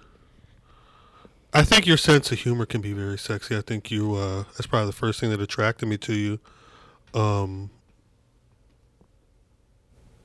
[1.54, 3.58] I think your sense of humor can be very sexy.
[3.58, 6.40] I think you uh that's probably the first thing that attracted me to you.
[7.14, 7.72] Um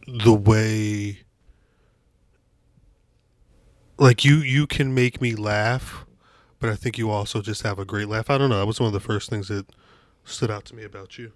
[0.07, 1.21] the way
[3.99, 6.05] like you you can make me laugh,
[6.59, 8.31] but I think you also just have a great laugh.
[8.31, 8.59] I don't know.
[8.59, 9.67] That was one of the first things that
[10.25, 11.33] stood out to me about you.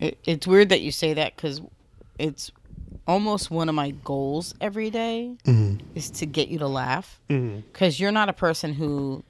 [0.00, 1.60] It, it's weird that you say that because
[2.18, 2.50] it's
[3.06, 5.84] almost one of my goals every day Mm-hmm.
[5.94, 7.60] is to get you to laugh Mm-hmm.
[7.72, 9.22] because you're not a person who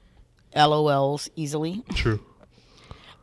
[0.55, 1.83] LOLs easily.
[1.93, 2.23] True.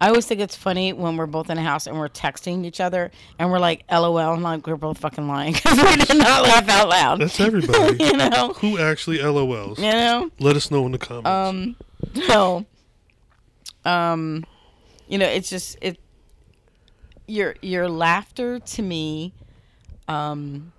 [0.02, 2.80] I always think it's funny when we're both in a house and we're texting each
[2.80, 6.42] other and we're like LOL and like we're both fucking lying because we did not
[6.42, 7.20] laugh out loud.
[7.20, 8.02] That's everybody.
[8.04, 9.78] you know, Who actually LOLs?
[9.78, 10.28] you know.
[10.40, 11.28] Let us know in the comments.
[11.28, 11.76] Um,
[12.26, 12.66] so,
[13.84, 14.44] um,
[15.06, 16.00] you know, it's just it.
[17.28, 19.32] Your your laughter to me,
[20.08, 20.72] um,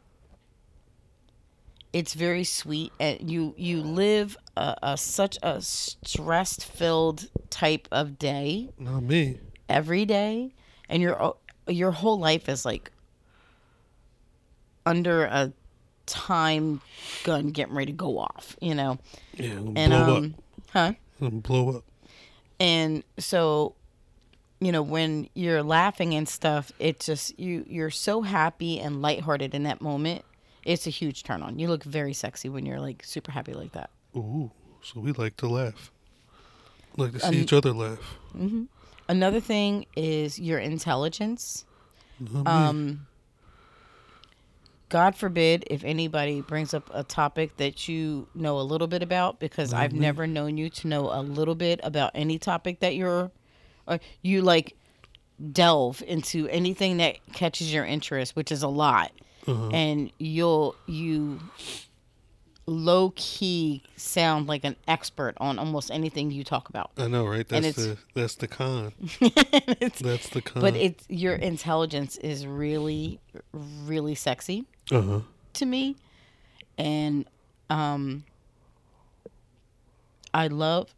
[1.93, 8.17] it's very sweet, and you you live a, a such a stress filled type of
[8.19, 9.39] day Not me.
[9.69, 10.53] every day,
[10.89, 11.35] and your
[11.67, 12.91] your whole life is like
[14.85, 15.53] under a
[16.05, 16.81] time
[17.23, 18.97] gun getting ready to go off, you know,
[19.35, 20.35] Yeah, and blow um,
[20.71, 20.79] huh.
[20.79, 20.95] up.
[21.21, 21.83] It'll blow up.
[22.59, 23.75] and so
[24.59, 29.53] you know when you're laughing and stuff it's just you you're so happy and lighthearted
[29.53, 30.23] in that moment
[30.65, 31.59] it's a huge turn on.
[31.59, 33.89] You look very sexy when you're like super happy like that.
[34.15, 35.91] Ooh, so we like to laugh.
[36.97, 38.17] Like to see Um, each other laugh.
[39.09, 41.65] another thing is your intelligence.
[42.45, 43.07] Um
[44.89, 49.39] god forbid if anybody brings up a topic that you know a little bit about
[49.39, 53.31] because i've never known you to know a little bit about any topic that you're
[53.87, 54.75] or you like
[55.51, 59.11] delve into anything that catches your interest, which is a lot,
[59.47, 59.69] Uh-huh.
[59.73, 61.39] and you'll you
[62.65, 66.91] low key sound like an expert on almost anything you talk about.
[66.97, 67.45] I know, right?
[67.45, 68.93] That's the that's the con.
[69.99, 70.61] That's the con.
[70.61, 73.19] but it's your intelligence is really
[73.85, 75.19] really sexy uh huh.
[75.53, 75.95] to me
[76.77, 77.25] and
[77.69, 78.23] um
[80.33, 80.89] i love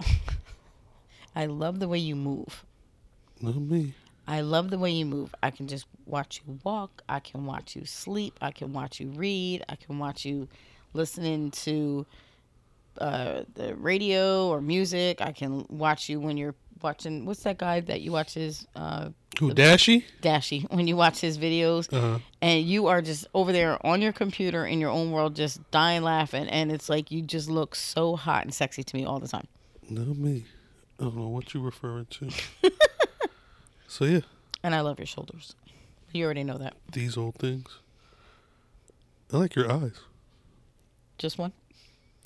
[1.36, 2.64] i love the way you move
[3.42, 3.94] Not me.
[4.28, 7.76] I love the way you move i can just watch you walk i can watch
[7.76, 10.48] you sleep i can watch you read i can watch you
[10.94, 12.06] listening to
[13.00, 17.80] uh, the radio or music i can watch you when you're watching what's that guy
[17.82, 19.10] that you watch his uh,
[19.40, 20.04] Who Dashie?
[20.22, 22.20] dashie when you watch his videos Uh huh.
[22.42, 26.04] and you are just over there on your computer in your own world just dying
[26.04, 29.28] laughing and it's like you just look so hot and sexy to me all the
[29.28, 29.48] time
[29.90, 30.46] Not me.
[31.00, 32.30] I don't know what you're referring to.
[33.96, 34.20] so yeah,
[34.64, 35.56] and i love your shoulders
[36.12, 37.68] you already know that these old things.
[39.34, 40.00] I like your eyes.
[41.18, 41.52] just one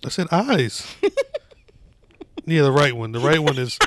[0.05, 0.95] I said eyes.
[2.45, 3.11] yeah, the right one.
[3.13, 3.77] The right one is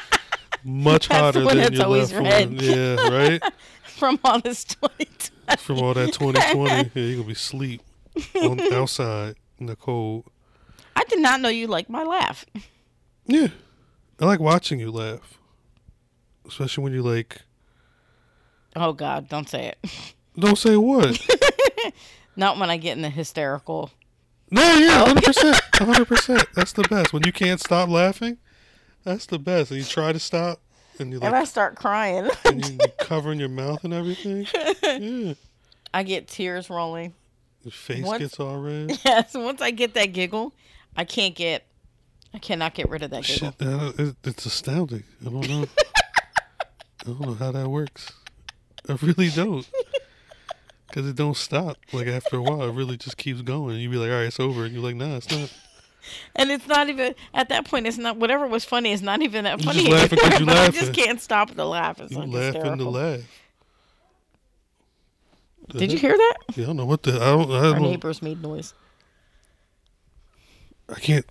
[0.64, 2.48] much That's the hotter one than that's your always left red.
[2.48, 2.58] one.
[2.60, 3.42] Yeah, right.
[3.84, 7.82] from all this 2020 From all that 2020, yeah, you're gonna be sleep
[8.42, 10.24] on outside in the cold.
[10.96, 12.44] i did not know you liked my laugh
[13.26, 13.48] Yeah,
[14.20, 15.38] I like watching you laugh,
[16.46, 17.42] especially when you like.
[18.76, 19.78] Oh god don't say it
[20.38, 21.18] Don't say what.
[22.36, 23.90] not when i get in the hysterical
[24.50, 26.46] No, yeah, hundred percent, hundred percent.
[26.54, 27.12] That's the best.
[27.12, 28.36] When you can't stop laughing,
[29.04, 29.70] that's the best.
[29.70, 30.60] And you try to stop,
[30.98, 34.46] and you and i start crying and you covering your mouth and everything.
[34.82, 35.34] Yeah,
[35.94, 37.14] i get tears rolling
[37.64, 38.90] your face Once- gets all red.
[39.04, 40.52] yes once i get that giggle
[40.96, 41.64] i can't get
[42.34, 45.04] i cannot get rid of that giggle Shit, uh, it, it's astounding.
[45.20, 45.66] I don't know.
[47.00, 48.12] I don't know how that works.
[48.88, 49.68] I really don't.
[50.88, 51.78] Because it don't stop.
[51.92, 53.78] Like after a while, it really just keeps going.
[53.78, 54.64] You be like, all right, it's over.
[54.64, 55.52] And you're like, nah, it's not.
[56.34, 57.86] And it's not even at that point.
[57.86, 58.92] It's not whatever was funny.
[58.92, 59.78] It's not even that You funny.
[59.84, 62.00] just laughing 'cause you but I just can't stop the laugh.
[62.00, 63.20] It's You like laughing to laugh.
[65.68, 66.34] The Did you hear that?
[66.56, 67.14] Yeah, I don't know what the.
[67.14, 67.50] I don't.
[67.52, 67.82] I Our don't.
[67.82, 68.74] neighbors made noise.
[70.88, 71.24] I can't.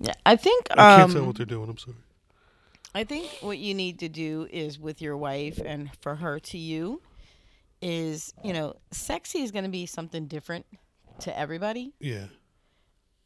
[0.00, 0.68] Yeah, I think.
[0.70, 1.68] I can't tell Um, what they're doing.
[1.68, 1.96] I'm sorry.
[2.94, 6.58] I think what you need to do is with your wife and for her to
[6.58, 7.00] you
[7.80, 10.66] is you know sexy is going to be something different
[11.20, 11.92] to everybody.
[12.00, 12.26] Yeah.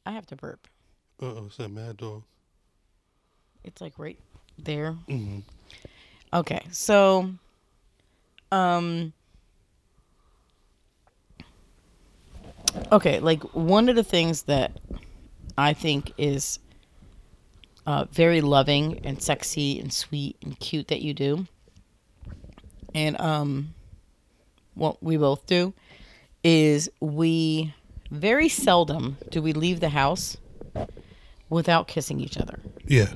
[0.04, 0.68] I have to burp.
[1.20, 2.22] Uh oh, it's that mad dog.
[3.64, 4.18] It's like right
[4.58, 4.92] there.
[4.92, 5.40] hmm
[6.32, 7.30] Okay, so,
[8.50, 9.12] um,
[12.90, 14.72] okay, like one of the things that
[15.56, 16.58] I think is
[17.86, 21.46] uh, very loving and sexy and sweet and cute that you do,
[22.94, 23.74] and um,
[24.74, 25.72] what we both do,
[26.44, 27.74] is we
[28.10, 30.36] very seldom do we leave the house
[31.48, 33.08] without kissing each other Yeah.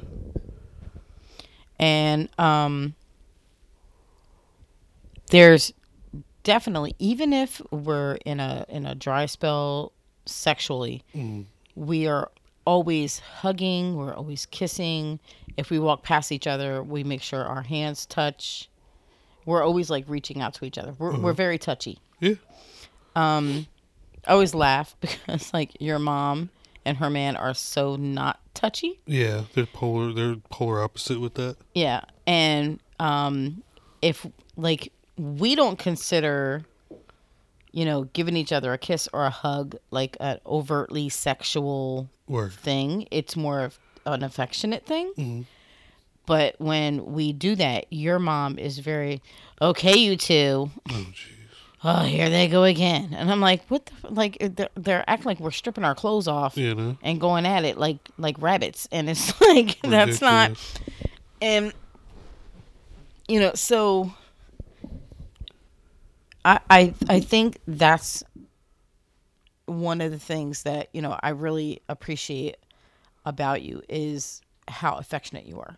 [1.79, 2.95] and um
[5.31, 5.73] there's
[6.43, 9.93] definitely even if we're in a in a dry spell
[10.27, 11.45] sexually Mm.
[11.77, 12.31] we are
[12.71, 15.19] always hugging we're always kissing
[15.57, 18.69] if we walk past each other we make sure our hands touch
[19.45, 22.35] we're always like reaching out to each other we're, we're very touchy Yeah.
[23.17, 23.67] um
[24.29, 26.51] i always laugh because like your mom
[26.85, 29.43] and her man are so not touchy Yeah.
[29.55, 30.13] They're polar.
[30.13, 31.57] They're polar opposite with that.
[31.75, 33.63] Yeah, and um,
[34.03, 36.65] if like we don't consider,
[37.73, 42.53] you know, giving each other a kiss or a hug like an overtly sexual Word.
[42.53, 45.13] thing, it's more of an affectionate thing.
[45.17, 45.45] Mhm.
[46.27, 49.21] But when we do that, your mom is very
[49.61, 49.97] okay.
[49.97, 51.15] You two, Oh jeez.
[51.83, 54.37] oh, here they go again, and I'm like, what the like?
[54.41, 56.97] They're, they're acting like we're stripping our clothes off You know.
[57.03, 60.53] and going at it like like rabbits, and it's like that's not
[61.43, 61.73] and
[63.29, 64.13] you know so
[66.45, 68.23] I, I i think that's
[69.67, 72.57] one of the things that you know i really appreciate
[73.25, 75.77] about you is how affectionate you are.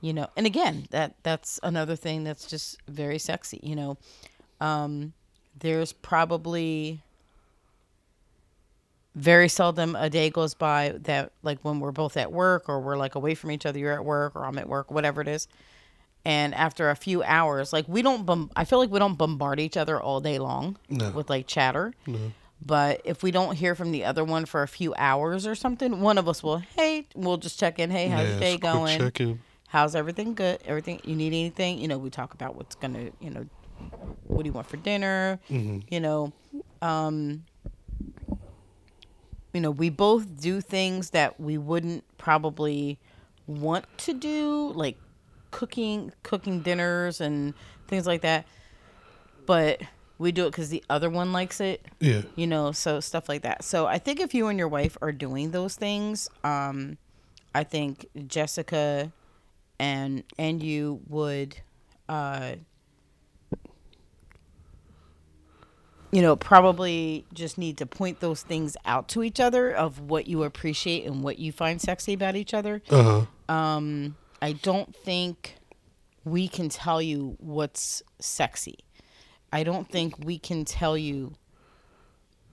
[0.00, 3.96] You know and again that that's another thing that's just very sexy you know.
[4.60, 5.14] Um
[5.58, 7.00] there's probably
[9.14, 12.96] very seldom a day goes by that like when we're both at work or we're
[12.96, 15.48] like away from each other you're at work or i'm at work whatever it is
[16.28, 19.58] and after a few hours like we don't bom- i feel like we don't bombard
[19.60, 21.10] each other all day long No.
[21.10, 22.18] with like chatter No.
[22.64, 26.00] but if we don't hear from the other one for a few hours or something
[26.00, 29.38] one of us will hey we'll just check in hey how's yeah, your day going
[29.70, 30.58] how's everything good?
[30.64, 31.78] Everything you need anything?
[31.78, 33.44] You know, we talk about what's gonna, you know,
[34.26, 35.38] what do you want for dinner?
[35.50, 35.80] mm-hmm.
[35.90, 36.32] You know,
[36.80, 37.44] um,
[39.52, 42.98] you know, we both do things that we wouldn't probably
[43.46, 44.96] want to do, like
[45.50, 47.54] cooking, cooking dinners and
[47.86, 48.46] things like that.
[49.46, 49.80] But
[50.18, 52.22] we do it because the other one likes it Yeah.
[52.34, 55.12] you know so stuff like that so i think if you and your wife are
[55.12, 56.98] doing those things um
[57.54, 59.12] i think jessica
[59.78, 61.56] and and you would
[62.08, 62.54] uh
[66.10, 70.26] you know probably just need to point those things out to each other of what
[70.26, 73.54] you appreciate and what you find sexy about each other Uh huh.
[73.54, 75.56] um i don't think
[76.24, 78.78] we can tell you what's sexy.
[79.50, 81.32] I don't think we can tell you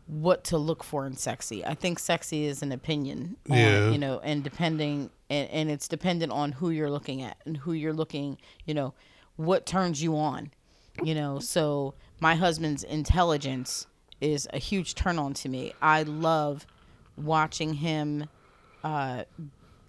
[0.07, 1.65] what to look for in sexy.
[1.65, 3.89] I think sexy is an opinion on, Yeah.
[3.89, 7.73] you know and depending and, and it's dependent on who you're looking at and who
[7.73, 8.93] you're looking you know
[9.35, 10.51] what turns you on
[11.03, 11.39] you know.
[11.39, 13.87] So my husband's intelligence
[14.21, 15.73] is a huge turn on to me.
[15.81, 16.65] I love
[17.17, 18.29] watching him
[18.81, 19.23] uh,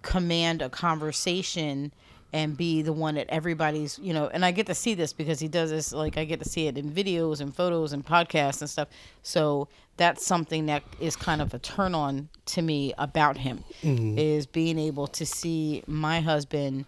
[0.07, 1.91] command a conversation
[2.31, 5.39] and be the one that everybody's you know and i get to see this because
[5.39, 8.61] he does this like i get to see it in videos and photos and podcasts
[8.61, 8.87] and stuff.
[9.21, 13.63] So that's something that is kind of a turn on to me about him
[14.17, 16.85] is being able to see my husband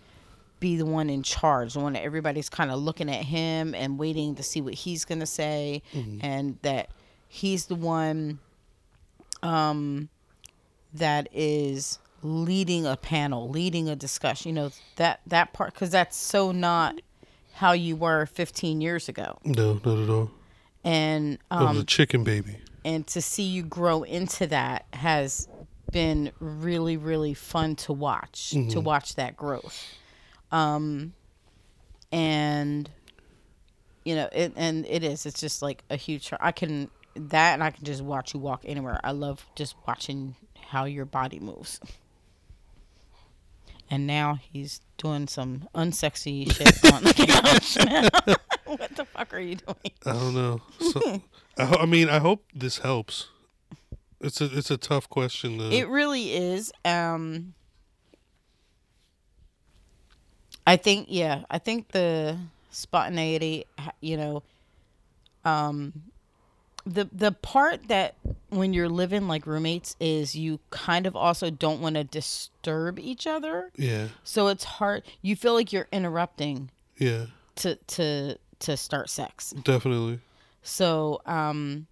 [0.62, 3.98] be the one in charge the one that everybody's kind of looking at him and
[3.98, 5.82] waiting to see what he's going to say
[6.22, 6.90] and that
[7.28, 8.40] he's the one
[9.44, 10.08] um
[10.94, 14.50] that is leading a panel, leading a discussion.
[14.50, 17.00] You know that that part because that's so not
[17.54, 20.32] how you were 15 years ago, No, not at all.
[20.84, 22.56] and I was a um, chicken baby.
[22.86, 25.48] and to see you grow into that has
[25.92, 29.84] been really really fun to watch to watch that growth
[30.52, 31.14] um
[32.12, 32.90] and
[34.06, 37.64] you know it and it is it's just like a huge i can that and
[37.64, 40.36] i can just watch you walk anywhere i love just watching
[40.70, 41.80] how your body moves
[43.90, 49.56] and now he's doing some unsexy shit on the couch what the fuck are you
[49.56, 50.62] doing I don't know.
[50.80, 51.22] So,
[51.58, 53.28] I, ho- I mean, I hope this helps.
[54.22, 55.72] It's a it's a tough question to.
[55.72, 56.72] It really is.
[56.84, 57.54] Um
[60.68, 62.38] I think yeah, I think the
[62.70, 63.66] spontaneity,
[64.02, 64.44] you know,
[65.46, 65.94] um
[66.86, 68.16] the the part that
[68.50, 73.28] when you're living like roommates is you kind of also don't want to disturb each
[73.28, 73.72] other.
[73.76, 75.04] yeah, So it's hard.
[75.22, 77.26] You feel like you're interrupting yeah,
[77.58, 79.52] to to to start sex.
[79.64, 80.20] definitely.
[80.62, 81.88] So, um,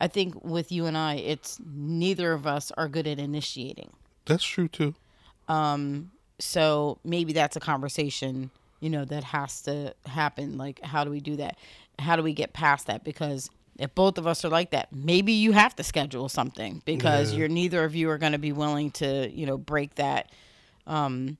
[0.00, 3.90] I think with you and I, it's neither of us are good at initiating.
[4.26, 4.94] That's true too.
[5.48, 10.56] Um, so maybe that's a conversation, you know, that has to happen.
[10.58, 11.56] Like, how do we do that?
[11.98, 13.02] How do we get past that?
[13.04, 17.32] Because if both of us are like that, maybe you have to schedule something because
[17.32, 17.38] Yeah.
[17.40, 20.30] you're neither of you are going to be willing to, you know, break that,
[20.86, 21.38] um,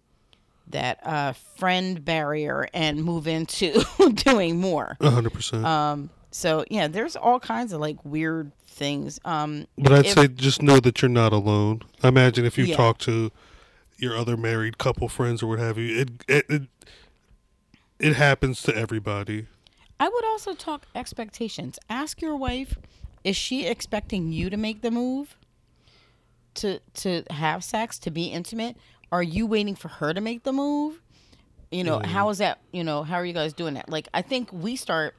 [0.69, 3.85] that uh, friend barrier and move into
[4.15, 4.97] doing more.
[5.03, 5.65] Hundred percent.
[5.65, 9.19] Um, so yeah, there's all kinds of like weird things.
[9.25, 11.83] Um, But I'd if- say just know that you're not alone.
[12.03, 12.77] I imagine if you Yeah.
[12.77, 13.31] talk to
[13.99, 16.63] your other married couple friends or what have you, it it it,
[17.99, 19.47] it happens to everybody.
[20.01, 21.79] I would also talk expectations.
[21.91, 22.79] Ask your wife,
[23.23, 25.37] is she expecting you to make the move
[26.55, 28.77] to to have sex, to be intimate?
[29.13, 31.03] Are you waiting for her to make the move?
[31.71, 32.11] You know, mm-hmm.
[32.11, 33.91] how is that, you know, how are you guys doing that?
[33.91, 35.15] Like I think we start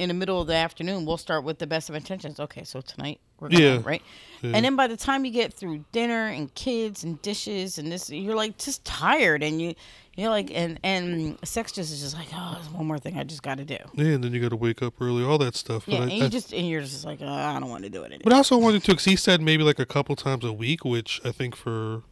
[0.00, 2.40] in the middle of the afternoon, we'll start with the best of intentions.
[2.40, 3.80] Okay, so tonight we're going, Yeah.
[3.84, 4.02] right?
[4.42, 4.52] Yeah.
[4.54, 8.08] And then by the time you get through dinner and kids and dishes and this,
[8.10, 9.74] you're like just tired and you,
[10.16, 13.24] you're like, and and sex just is just like, oh, there's one more thing I
[13.24, 13.76] just got to do.
[13.94, 15.84] Yeah, and then you got to wake up early, all that stuff.
[15.86, 17.90] Yeah, and I, you I- just and you're just like, uh, I don't want to
[17.90, 18.22] do it anymore.
[18.24, 20.84] But I also wanted to, because he said maybe like a couple times a week,
[20.84, 22.02] which I think for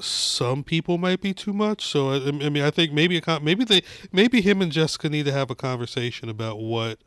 [0.00, 1.86] some people might be too much.
[1.86, 3.82] So I, I mean, I think maybe a con- maybe they
[4.12, 6.98] maybe him and Jessica need to have a conversation about what,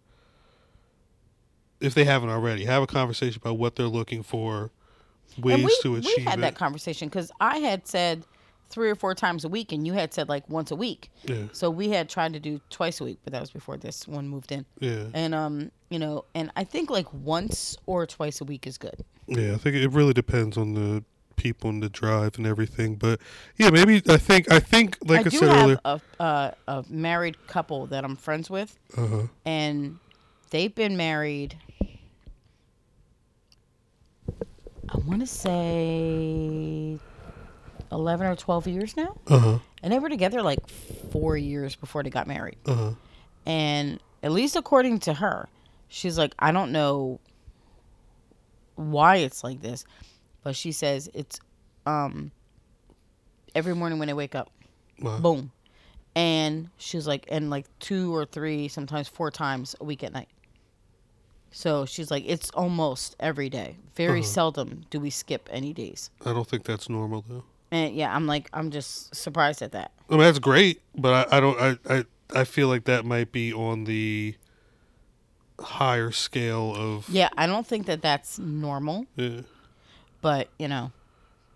[1.79, 4.71] if they haven't already, have a conversation about what they're looking for,
[5.37, 6.41] ways we, to we had it.
[6.41, 8.25] that conversation because I had said
[8.69, 11.09] three or four times a week, and you had said like once a week.
[11.25, 14.07] yeah, So we had tried to do twice a week, but that was before this
[14.07, 14.65] one moved in.
[14.79, 18.77] yeah, And um, you know, and I think like once or twice a week is
[18.77, 19.05] good.
[19.27, 19.53] yeah.
[19.53, 21.03] I think it really depends on the
[21.37, 22.95] people and the drive and everything.
[22.95, 23.21] But
[23.55, 25.79] yeah, maybe I think I think like I, I said earlier.
[25.85, 29.21] a, a a married couple that I'm friends with, Uh huh.
[29.45, 29.99] and
[30.49, 31.57] they've been married.
[34.89, 36.97] I want to say
[37.91, 39.59] eleven or twelve years now, Uh huh.
[39.83, 40.67] and they were together like
[41.11, 42.57] four years before they got married.
[42.65, 42.91] Uh huh.
[43.45, 45.47] And at least according to her,
[45.89, 47.19] she's like, I don't know
[48.75, 49.85] why it's like this,
[50.47, 51.41] but she says it's
[51.85, 52.31] um
[53.53, 54.49] every morning when they wake up,
[55.01, 55.19] Wow.
[55.19, 55.51] boom.
[56.15, 60.29] And she's like, and like two or three, sometimes four times a week at night.
[61.51, 63.75] So she's like, it's almost every day.
[63.95, 64.27] Very Uh-huh.
[64.37, 66.11] seldom do we skip any days.
[66.25, 67.43] I don't think that's normal though.
[67.69, 69.91] And yeah, I'm like, I'm just surprised at that.
[70.09, 71.59] I mean, that's great, but I, I don't.
[71.59, 72.05] I, I
[72.41, 74.35] I feel like that might be on the
[75.59, 77.09] higher scale of.
[77.09, 79.41] Yeah, I don't think that that's normal, Yeah,
[80.21, 80.91] but you know,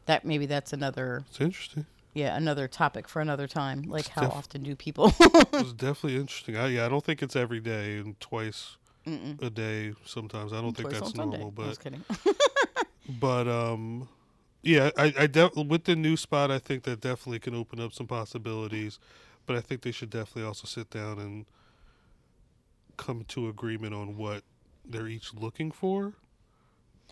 [0.06, 1.86] that maybe that's another it's interesting.
[2.14, 3.84] yeah another topic for another time.
[3.84, 5.14] Like how def- often do people?
[5.54, 6.58] It's definitely interesting.
[6.58, 9.42] I, yeah, I don't think it's every day and twice Mm-mm.
[9.42, 9.94] a day.
[10.06, 12.04] Sometimes I don't think that's normal, but kidding.
[13.20, 14.08] but um,
[14.64, 17.94] yeah, I I def- with the new spot, I think that definitely can open up
[17.94, 19.00] some possibilities.
[19.48, 21.46] But I think they should definitely also sit down and
[22.98, 24.44] come to agreement on what
[24.86, 26.14] they're each looking for,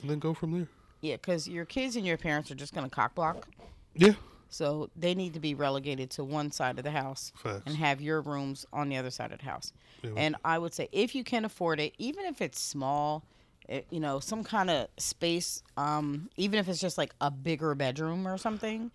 [0.02, 0.68] and then go from there.
[1.02, 3.48] Yeah, because your kids and your parents are just gonna cock block,
[3.96, 4.14] Yeah,
[4.50, 7.64] so they need to be relegated to one side of the house facts.
[7.66, 9.74] and have your rooms on the other side of the house.
[10.04, 10.12] Yeah.
[10.18, 13.24] And I would say if you can afford it, even if it's small,
[13.68, 17.76] it, you know, some kind of space, um, even if it's just like a bigger
[17.76, 18.90] bedroom or something,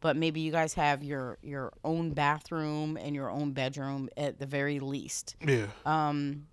[0.00, 4.46] but maybe you guys have your your own bathroom and your own bedroom at the
[4.46, 5.34] very least.
[5.46, 6.46] yeah, Um,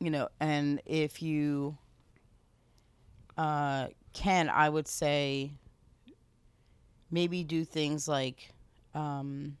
[0.00, 1.78] you know, and if you
[3.36, 5.52] uh, can, I would say
[7.10, 8.52] maybe do things like
[8.94, 9.56] um,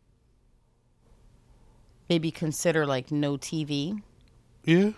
[2.08, 3.94] maybe consider like no TV.
[4.64, 4.90] yeah,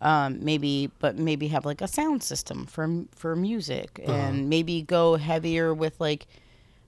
[0.00, 4.12] Um, maybe, but maybe have like a sound system for for music, Uh-huh.
[4.12, 6.26] and maybe go heavier with like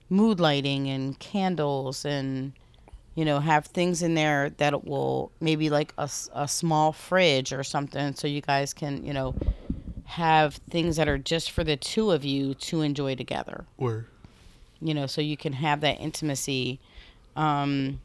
[0.09, 2.53] mood lighting and candles, and
[3.15, 7.63] you know have things in there that will maybe like a, a small fridge or
[7.63, 9.35] something, so you guys can you know
[10.11, 13.65] have things that are just for the two of you to enjoy together.
[13.77, 14.05] where
[14.81, 16.79] You know, so you can have that intimacy.
[17.35, 18.01] Um,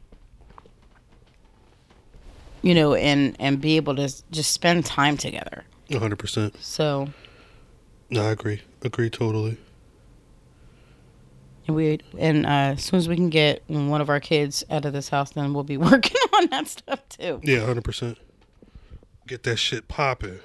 [2.61, 5.63] you know, and and be able to just spend time together.
[5.89, 6.55] one hundred percent.
[6.61, 7.09] So
[8.09, 8.61] No, I agree.
[8.83, 9.57] Agree totally.
[11.67, 14.85] and we and uh, as soon as we can get one of our kids out
[14.85, 17.39] of this house, then we'll be working on that stuff too.
[17.43, 18.17] Yeah, hundred percent.
[19.27, 20.39] Get that shit popping.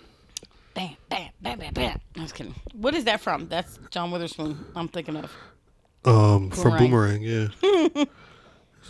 [0.74, 2.00] Bam, bam, bam, bam, bam.
[2.16, 2.54] I was kidding.
[2.72, 3.48] What is that from?
[3.48, 4.64] That's John Witherspoon.
[4.74, 5.30] I'm thinking of.
[6.04, 7.22] Um, from Boomerang.
[7.22, 7.48] Yeah.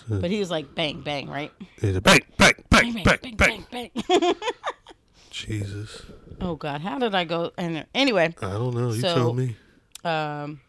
[0.08, 1.52] But he was like bang, bang, right?
[1.80, 3.66] Bang, bang, bang, Bang, bang, bang, bang.
[3.70, 4.34] bang, bang.
[5.30, 6.02] Jesus,
[6.40, 7.52] oh God, how did I go?
[7.56, 8.88] And anyway, I don't know.
[8.92, 9.56] You So- tell me.
[10.04, 10.60] um,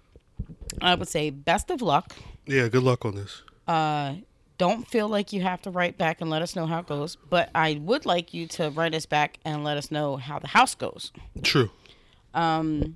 [0.82, 2.14] I would say best of luck.
[2.45, 3.41] Yeah, good luck on this.
[3.68, 4.16] Uh,
[4.58, 7.18] don't feel like you have to write back and let us know how it goes.
[7.30, 10.47] But I would like you to write us back and let us know how the
[10.47, 11.12] house goes.
[11.41, 11.70] True.
[12.34, 12.95] Um,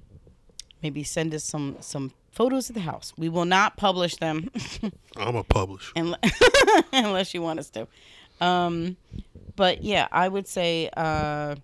[0.81, 3.13] maybe send us some some photos of the house.
[3.17, 4.49] We will not publish them
[5.17, 5.91] I'm a publish.
[5.95, 6.19] unless,
[6.93, 7.87] unless you want us to.
[8.39, 8.97] Um,
[9.55, 11.55] but yeah, I would say uh,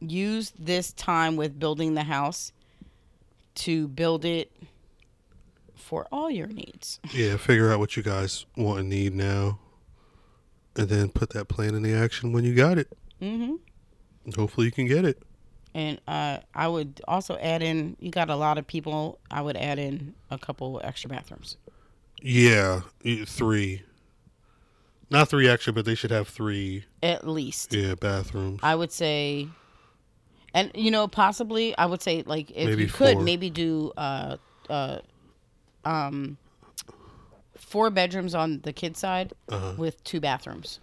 [0.00, 2.52] use this time with building the house
[3.54, 4.52] to build it
[5.92, 7.00] for all your needs.
[7.12, 9.58] Yeah, figure out what you guys want and need now,
[10.74, 12.88] and then put that plan into action when you got it.
[13.20, 13.54] Mm hmm
[14.24, 15.22] And hopefully, you can get it.
[15.74, 17.98] And uh, I would also add in.
[18.00, 19.18] You got a lot of people.
[19.30, 21.58] I would add in a couple extra bathrooms.
[22.22, 22.80] Yeah,
[23.26, 23.82] three.
[25.10, 26.86] Not three extra, but they should have three.
[27.02, 27.74] At least.
[27.74, 28.60] Yeah, bathrooms.
[28.62, 29.46] I would say,
[30.54, 33.22] and you know, possibly I would say like if Maybe you could four.
[33.22, 34.38] maybe do uh
[34.70, 35.00] uh
[35.84, 36.36] um
[37.56, 40.80] four bedrooms on the kid side Uh, with two bathrooms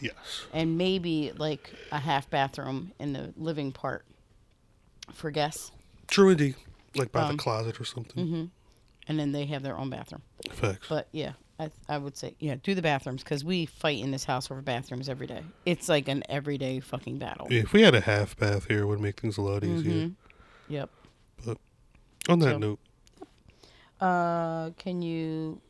[0.00, 0.14] yes.
[0.52, 4.04] and maybe like a half bathroom in the living part
[5.12, 5.72] for guests,
[6.06, 6.54] True indeed.
[6.94, 8.50] Like by Um, the closet or something.
[9.06, 10.22] and then they have their own bathroom.
[10.52, 10.86] Facts.
[10.88, 11.32] But yeah.
[11.60, 14.62] I, I would say yeah do the bathrooms because we fight in this house over
[14.62, 15.42] bathrooms every day.
[15.66, 17.48] It's like an everyday fucking battle.
[17.50, 19.92] Yeah, if we had a half bath here, it would make things a lot easier.
[20.06, 20.14] Mhm.
[20.68, 20.90] Yep.
[21.44, 21.58] But
[22.28, 22.78] on that So- note,
[24.00, 25.60] Uh, can you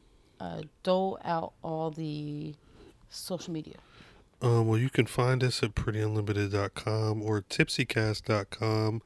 [0.40, 2.54] uh, dole out all the
[3.08, 3.76] social media?
[4.40, 9.02] um, well, you can find us at prettyunlimited.com or tipsycast.com.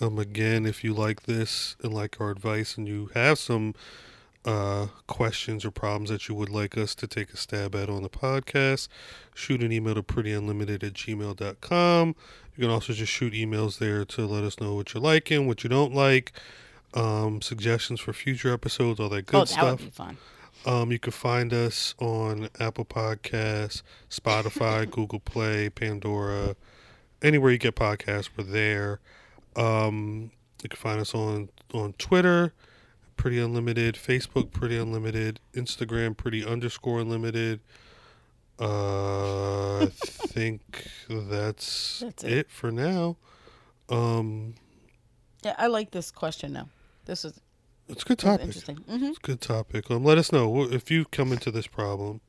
[0.00, 3.74] Um, again, if you like this and like our advice and you have some
[4.44, 8.02] uh, questions or problems that you would like us to take a stab at on
[8.02, 8.88] the podcast,
[9.34, 12.16] shoot an email to prettyunlimited at gmail.com.
[12.56, 15.62] You can also just shoot emails there to let us know what you're liking, what
[15.62, 16.32] you don't like.
[16.94, 19.80] Um, suggestions for future episodes, all that good oh, that stuff.
[19.80, 20.16] would be fun.
[20.66, 26.56] Um, you can find us on Apple Podcasts, Spotify, Google Play, Pandora,
[27.22, 28.30] anywhere you get podcasts.
[28.36, 29.00] We're there.
[29.56, 30.30] Um,
[30.62, 32.54] you can find us on on Twitter,
[33.16, 37.60] Pretty Unlimited, Facebook, Pretty Unlimited, Instagram, Pretty underscore Unlimited.
[38.58, 42.32] Uh, I think that's, That's it.
[42.32, 42.50] it.
[42.50, 43.16] for now.
[43.88, 44.54] Um,
[45.42, 46.68] Yeah, I like this question now.
[47.04, 47.40] This is
[47.88, 48.46] it's a good topic.
[48.46, 48.76] interesting.
[48.76, 49.90] hmm It's a good topic.
[49.90, 52.20] Um, let us know if you come into this problem.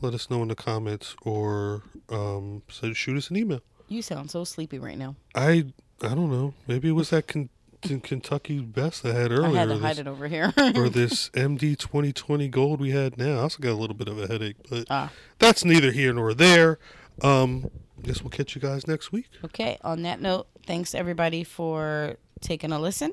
[0.00, 3.60] Let us know in the comments or um, so shoot us an email.
[3.88, 5.16] You sound so sleepy right now.
[5.34, 5.66] I
[6.02, 6.54] I don't know.
[6.66, 7.50] Maybe it was that Ken-
[7.82, 9.56] Ken- Kentucky best I had earlier.
[9.56, 10.52] I had to hide this, it over here.
[10.76, 13.38] or this MD 2020 gold we had now.
[13.38, 16.32] I also got a little bit of a headache, but ah, that's neither here nor
[16.34, 16.78] there.
[17.20, 17.68] Um,
[18.02, 19.26] guess we'll catch you guys next week.
[19.44, 19.76] okay.
[19.82, 23.12] On that note, thanks everybody for taking a listen,